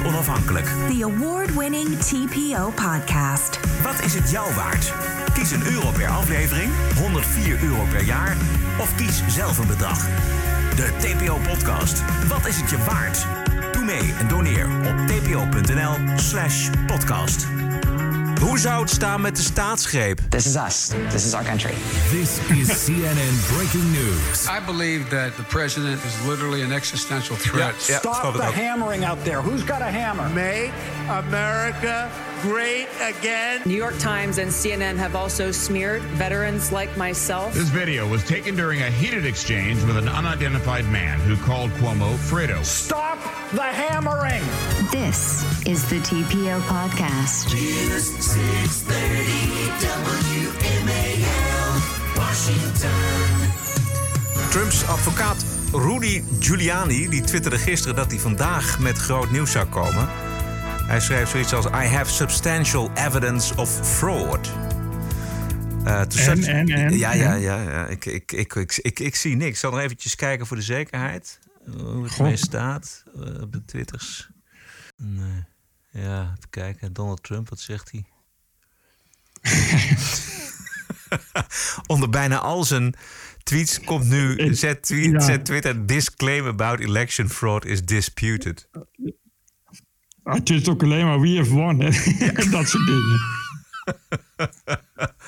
[0.00, 0.66] 100% onafhankelijk.
[0.66, 3.60] The award-winning TPO podcast.
[3.82, 4.92] Wat is het jou waard?
[5.32, 8.36] Kies een euro per aflevering, 104 euro per jaar
[8.78, 10.06] of kies zelf een bedrag.
[10.76, 12.02] De TPO-podcast.
[12.28, 13.26] Wat is het je waard?
[13.72, 17.46] Doe mee en doneer op tpo.nl/slash podcast.
[18.40, 20.20] Hoe zou het staan met de staatsgreep?
[20.28, 20.90] This is us.
[21.08, 21.74] This is our country.
[22.10, 24.48] This is CNN breaking news.
[24.48, 27.74] I believe that the president is literally an existential threat.
[27.78, 29.42] Yeah, yeah, Stop the hammering out there.
[29.42, 30.28] Who's got a hammer?
[30.28, 30.72] Make
[31.08, 32.10] America
[32.42, 33.60] great again.
[33.66, 37.52] New York Times and CNN have also smeared veterans like myself.
[37.52, 42.14] This video was taken during a heated exchange with an unidentified man who called Cuomo
[42.16, 42.64] Fredo.
[42.64, 43.18] Stop
[43.52, 44.42] the hammering.
[44.90, 47.52] This is the TPO podcast.
[47.52, 49.70] News 630
[50.40, 51.80] WMAL,
[52.16, 53.50] Washington.
[54.50, 60.29] Trumps advocaat Rudy Giuliani die twitterde gisteren dat hij vandaag met groot nieuws zou komen.
[60.90, 64.50] Hij schreef zoiets als: I have substantial evidence of fraud.
[65.84, 67.60] Uh, en, en, en, ja, ja, ja.
[67.60, 67.86] ja.
[67.86, 69.50] Ik, ik, ik, ik, ik, ik, zie niks.
[69.50, 71.38] Ik zal nog eventjes kijken voor de zekerheid.
[71.76, 74.28] Hoe het mee staat uh, op de twitters.
[74.96, 75.44] Nee.
[75.90, 76.92] Ja, even kijken.
[76.92, 78.04] Donald Trump, wat zegt hij?
[81.86, 82.94] Onder bijna al zijn
[83.42, 84.54] tweets komt nu...
[84.54, 85.20] Zet, tweet, ja.
[85.20, 85.86] zet Twitter...
[85.86, 88.68] Disclaim about election fraud is disputed.
[90.34, 91.80] Het is ook alleen maar we have won.
[91.80, 91.90] hè.
[92.50, 93.20] dat soort dingen.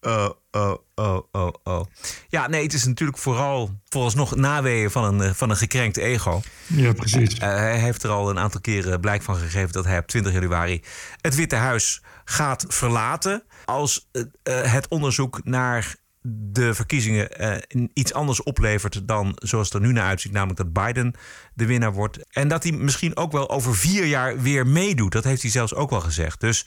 [0.00, 1.84] Oh, oh, oh, oh, oh.
[2.28, 6.40] Ja, nee, het is natuurlijk vooral vooralsnog naweeën van een, eh, van een gekrenkt ego.
[6.66, 7.38] Ja, precies.
[7.38, 10.32] Eh, hij heeft er al een aantal keren blijk van gegeven dat hij op 20
[10.32, 10.82] januari
[11.20, 13.42] het Witte Huis gaat verlaten.
[13.64, 15.94] Als eh, eh, het onderzoek naar
[16.30, 20.84] de verkiezingen eh, iets anders oplevert dan zoals het er nu naar uitziet, namelijk dat
[20.84, 21.14] Biden
[21.54, 22.18] de winnaar wordt.
[22.30, 25.12] En dat hij misschien ook wel over vier jaar weer meedoet.
[25.12, 26.40] Dat heeft hij zelfs ook wel gezegd.
[26.40, 26.66] Dus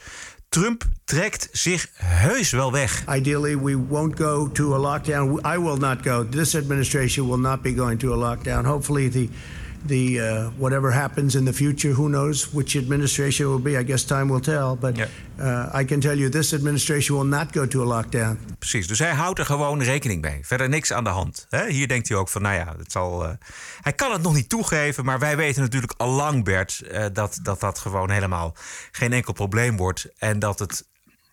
[0.49, 3.03] Trump trekt zich heus wel weg.
[3.09, 5.39] Ideally, we won't go to a lockdown.
[5.55, 6.29] I will not go.
[6.29, 8.65] This administration will not be going to a lockdown.
[8.65, 9.29] Hopefully, the
[9.87, 13.79] the uh, whatever happens in the future, who knows which administration will be?
[13.79, 14.77] I guess time will tell.
[14.79, 18.39] But uh, I can tell you, this administration will not go to a lockdown.
[18.59, 20.39] Precies, dus hij houdt er gewoon rekening mee.
[20.45, 21.45] Verder niks aan de hand.
[21.49, 21.69] Hè?
[21.69, 23.25] Hier denkt hij ook van, nou ja, het zal.
[23.25, 23.31] eh,
[23.81, 27.39] Hij kan het nog niet toegeven, maar wij weten natuurlijk al lang, Bert, eh, dat,
[27.43, 28.55] dat dat gewoon helemaal
[28.91, 30.07] geen enkel probleem wordt.
[30.17, 30.89] En dat het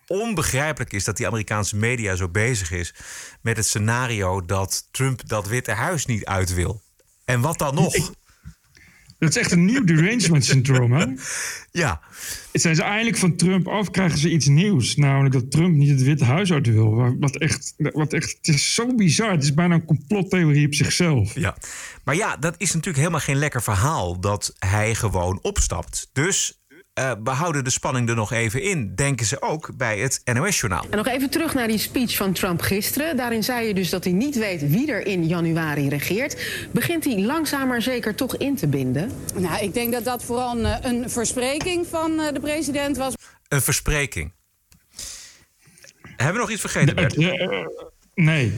[0.07, 2.93] onbegrijpelijk is dat die Amerikaanse media zo bezig is
[3.41, 6.81] met het scenario dat Trump dat Witte Huis niet uit wil.
[7.25, 7.95] En wat dan nog?
[9.19, 11.05] Dat is echt een nieuw derangement syndroom, hè?
[11.71, 12.01] Ja.
[12.51, 14.95] Zijn ze eindelijk van Trump af, krijgen ze iets nieuws.
[14.95, 16.95] Namelijk dat Trump niet het Witte Huis uit wil.
[16.95, 19.31] Wa- Wat echt, wat echt, het is zo bizar.
[19.31, 21.35] Het is bijna een complottheorie op zichzelf.
[21.35, 21.57] Ja.
[22.03, 26.09] Maar ja, dat is natuurlijk helemaal geen lekker verhaal dat hij gewoon opstapt.
[26.13, 26.58] Dus
[26.99, 30.85] eh, we houden de spanning er nog even in, denken ze ook bij het NOS-journaal.
[30.89, 33.17] En nog even terug naar die speech van Trump gisteren.
[33.17, 36.67] Daarin zei je dus dat hij niet weet wie er in januari regeert.
[36.71, 39.11] Begint hij langzaam maar zeker toch in te binden?
[39.35, 43.13] Nou, ik denk dat dat vooral een, eh, een verspreking van eh, de president was.
[43.47, 44.31] Een verspreking.
[46.01, 47.17] Hebben we nog iets vergeten, Bert?
[48.13, 48.53] nee.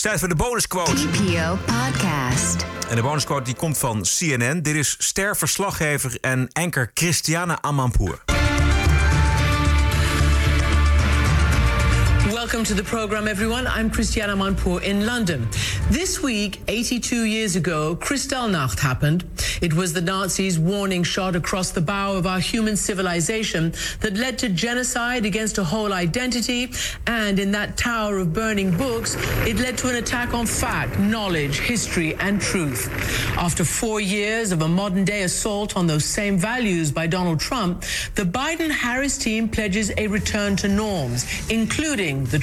[0.00, 0.92] Tijd voor de bonusquote.
[0.92, 2.66] TPO Podcast.
[2.88, 4.62] En de bonusquote die komt van CNN.
[4.62, 8.22] Dit is ster-verslaggever en anker Christiana Amanpour.
[12.52, 13.66] Welcome to the program, everyone.
[13.66, 15.48] I'm Christiana Manpour in London.
[15.88, 19.24] This week, 82 years ago, Kristallnacht happened.
[19.62, 24.38] It was the Nazis' warning shot across the bow of our human civilization that led
[24.40, 26.70] to genocide against a whole identity.
[27.06, 31.58] And in that tower of burning books, it led to an attack on fact, knowledge,
[31.58, 32.90] history, and truth.
[33.38, 37.82] After four years of a modern day assault on those same values by Donald Trump,
[38.14, 42.41] the Biden Harris team pledges a return to norms, including the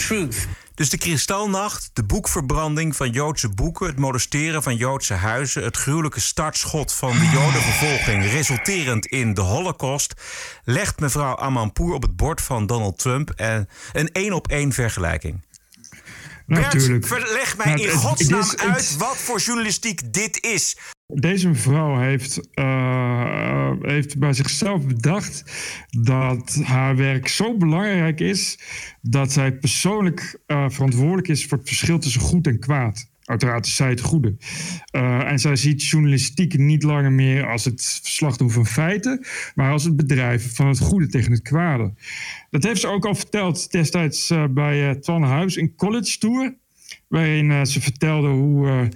[0.79, 6.19] Dus de kristalnacht, de boekverbranding van Joodse boeken, het molesteren van Joodse huizen, het gruwelijke
[6.19, 10.13] startschot van de Jodenvervolging, resulterend in de Holocaust,
[10.63, 15.41] legt mevrouw Amanpour op het bord van Donald Trump en een één op één vergelijking.
[16.49, 17.07] Natuurlijk.
[17.09, 20.77] Bert, verleg mij Nou, in godsnaam is- het- uit wat voor journalistiek dit is.
[21.13, 25.43] Deze mevrouw heeft, eh, heeft bij zichzelf bedacht
[25.89, 28.59] dat haar werk zo belangrijk is
[29.01, 33.08] dat zij persoonlijk eh, verantwoordelijk is voor het verschil tussen goed en kwaad.
[33.29, 34.35] Uiteraard is zij het goede.
[34.91, 38.01] Eh, en zij ziet journalistiek niet langer meer als het
[38.37, 39.25] doen van feiten,
[39.55, 41.93] maar als het bedrijven van het goede tegen het kwade.
[42.49, 46.55] Dat heeft ze ook al verteld destijds eh, bij uh, Twan Huis in College Tour.
[47.09, 48.87] Waarin eh, ze vertelde hoe, eh,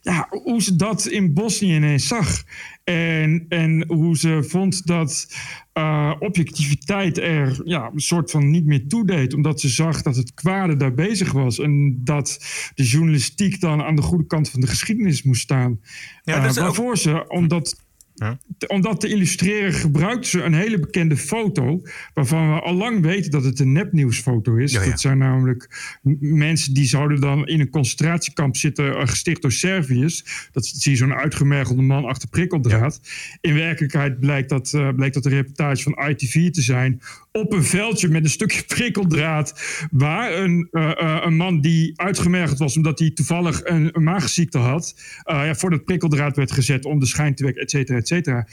[0.00, 2.42] ja, hoe ze dat in Bosnië ineens zag.
[2.84, 5.36] En, en hoe ze vond dat
[5.72, 9.34] eh, objectiviteit er ja, een soort van niet meer toedeed.
[9.34, 11.58] Omdat ze zag dat het kwade daar bezig was.
[11.58, 12.44] En dat
[12.74, 15.80] de journalistiek dan aan de goede kant van de geschiedenis moest staan.
[16.24, 17.76] Ja, dat is ook- waarvoor ze, omdat
[18.66, 21.82] om dat te illustreren gebruikten ze een hele bekende foto...
[22.14, 24.72] waarvan we al lang weten dat het een nepnieuwsfoto is.
[24.72, 24.90] Ja, ja.
[24.90, 28.96] Dat zijn namelijk mensen die zouden dan in een concentratiekamp zitten...
[28.96, 30.48] eh, gesticht door Serviërs.
[30.52, 33.00] Dat zie je zo'n uitgemergelde man achter prikkeldraad.
[33.40, 37.00] In werkelijkheid blijkt dat, eh, blijkt dat een reportage van ITV te zijn...
[37.32, 39.62] op een veldje met een stukje prikkeldraad...
[39.90, 42.76] waar een, eh, eh, een man die uitgemergeld was...
[42.76, 44.94] omdat hij toevallig een, maagziekte had...
[45.22, 48.08] eh, ja, voor dat prikkeldraad werd gezet om de schijn te wekken, et cetera, et
[48.08, 48.46] cetera.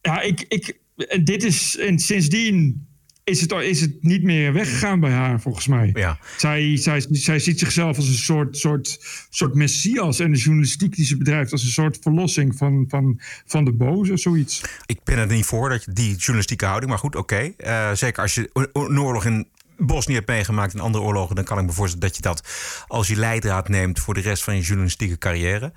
[0.00, 0.78] Ja, ik, ik,
[1.24, 2.86] dit is, en sindsdien
[3.26, 5.90] is het, is het niet meer weggegaan bij haar, volgens mij.
[5.94, 6.18] Ja.
[6.36, 8.98] Zij, zij, zij ziet zichzelf als een soort, soort,
[9.30, 13.64] soort messias en de journalistiek die ze bedrijft als een soort verlossing van, van, van
[13.64, 14.62] de boze, zoiets.
[14.86, 16.90] Ik ben er niet voor, dat je die journalistieke houding.
[16.90, 17.52] Maar goed, oké.
[17.56, 21.34] Eh, zeker als je een oorlog in Bosnië hebt meegemaakt en andere oorlogen...
[21.34, 22.48] dan kan ik me voorstellen dat je dat
[22.86, 24.00] als je leidraad neemt...
[24.00, 25.72] voor de rest van je journalistieke carrière.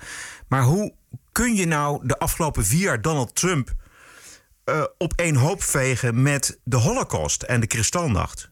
[0.48, 0.92] Maar hoe
[1.32, 3.74] kun je nou de afgelopen vier jaar Donald Trump...
[4.70, 8.50] eh, op één hoop vegen met de Holocaust en de Kristalnacht?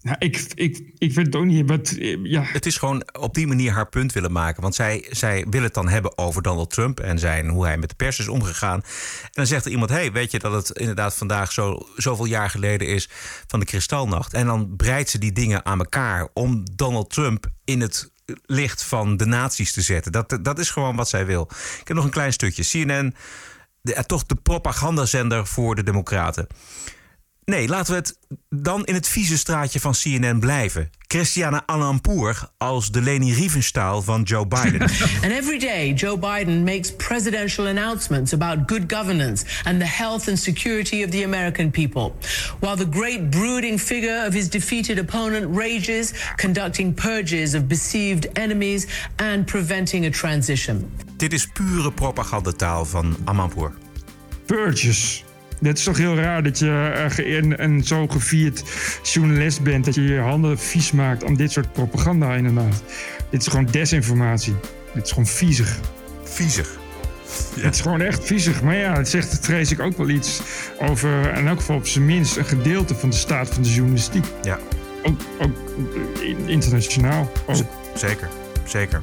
[0.00, 1.68] Nou, ik, ik, ik weet het ook niet.
[1.68, 2.42] Wat, ja.
[2.42, 4.62] Het is gewoon op die manier haar punt willen maken.
[4.62, 7.88] Want zij, zij wil het dan hebben over Donald Trump en zijn, hoe hij met
[7.88, 8.82] de pers is omgegaan.
[9.22, 12.50] En dan zegt er iemand: hey, weet je dat het inderdaad vandaag zo, zoveel jaar
[12.50, 13.08] geleden is
[13.46, 14.32] van de Kristalnacht?
[14.32, 18.10] En dan breidt ze die dingen aan elkaar om Donald Trump in het
[18.44, 20.12] licht van de naties te zetten.
[20.12, 21.48] Dat, dat is gewoon wat zij wil.
[21.80, 22.64] Ik heb nog een klein stukje.
[22.84, 23.14] CNN,
[23.86, 26.46] de, toch de propagandazender voor de Democraten.
[27.46, 28.18] Nee, laten we het
[28.48, 30.90] dan in het vieze straatje van CNN blijven.
[31.08, 34.80] Christiane Alampour als de Leni Riefenstahl van Joe Biden.
[35.24, 40.38] and every day Joe Biden makes presidential announcements about good governance and the health and
[40.38, 42.12] security of the American people.
[42.60, 48.86] While the great brooding figure of his defeated opponent rages, conducting purges of perceived enemies
[49.16, 51.05] and preventing a transition.
[51.16, 53.72] Dit is pure propagandataal van Amanpour.
[54.46, 55.24] Purges.
[55.62, 58.62] Het is toch heel raar dat je een, een zo gevierd
[59.02, 59.84] journalist bent...
[59.84, 62.82] dat je je handen vies maakt aan dit soort propaganda inderdaad.
[63.30, 64.54] Dit is gewoon desinformatie.
[64.94, 65.80] Dit is gewoon viezig.
[66.22, 66.78] Viezig?
[67.54, 67.62] Ja.
[67.62, 68.62] Het is gewoon echt viezig.
[68.62, 70.40] Maar ja, het zegt, vrees ik, ook wel iets
[70.78, 71.36] over...
[71.36, 74.24] in elk geval op zijn minst een gedeelte van de staat van de journalistiek.
[74.42, 74.58] Ja.
[75.02, 75.56] Ook, ook
[76.46, 77.32] internationaal.
[77.46, 77.66] Ook.
[77.94, 78.28] Zeker,
[78.64, 79.00] zeker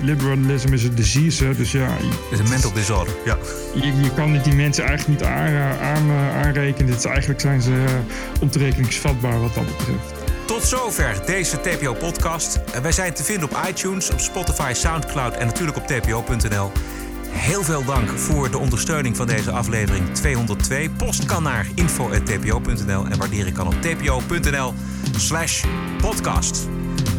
[0.00, 1.88] liberalism is een disease, dus ja...
[1.88, 3.38] Het is een mental disorder, ja.
[3.74, 6.10] Je, je kan die mensen eigenlijk niet aan, aan,
[6.44, 6.86] aanrekenen.
[6.86, 7.84] Dit is, eigenlijk zijn ze
[8.40, 10.14] ontrekeningsvatbaar wat dat betreft.
[10.46, 12.60] Tot zover deze TPO-podcast.
[12.82, 16.72] Wij zijn te vinden op iTunes, op Spotify, Soundcloud en natuurlijk op tpo.nl.
[17.28, 20.90] Heel veel dank voor de ondersteuning van deze aflevering 202.
[20.90, 24.74] Post kan naar info.tpo.nl en waarderen kan op tpo.nl
[25.16, 25.64] slash
[26.00, 26.68] podcast.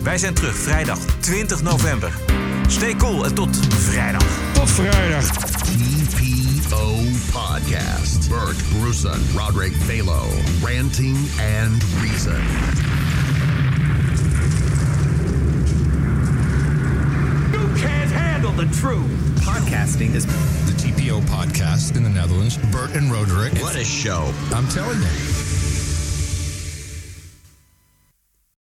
[0.03, 2.46] Wij zijn terug vrijdag 20 november.
[2.68, 4.24] Stay cool en tot vrijdag.
[4.53, 5.24] Tot vrijdag.
[5.24, 6.95] TPO
[7.32, 8.30] Podcast.
[8.30, 10.24] Bert Bruson, Roderick Balo.
[10.63, 11.18] Ranting
[11.61, 12.41] and Reason.
[17.51, 19.11] You can't handle the truth.
[19.45, 22.57] Podcasting is the TPO podcast in the Netherlands.
[22.72, 23.53] Bert and Roderick.
[23.61, 24.34] What a show.
[24.53, 25.57] I'm telling you.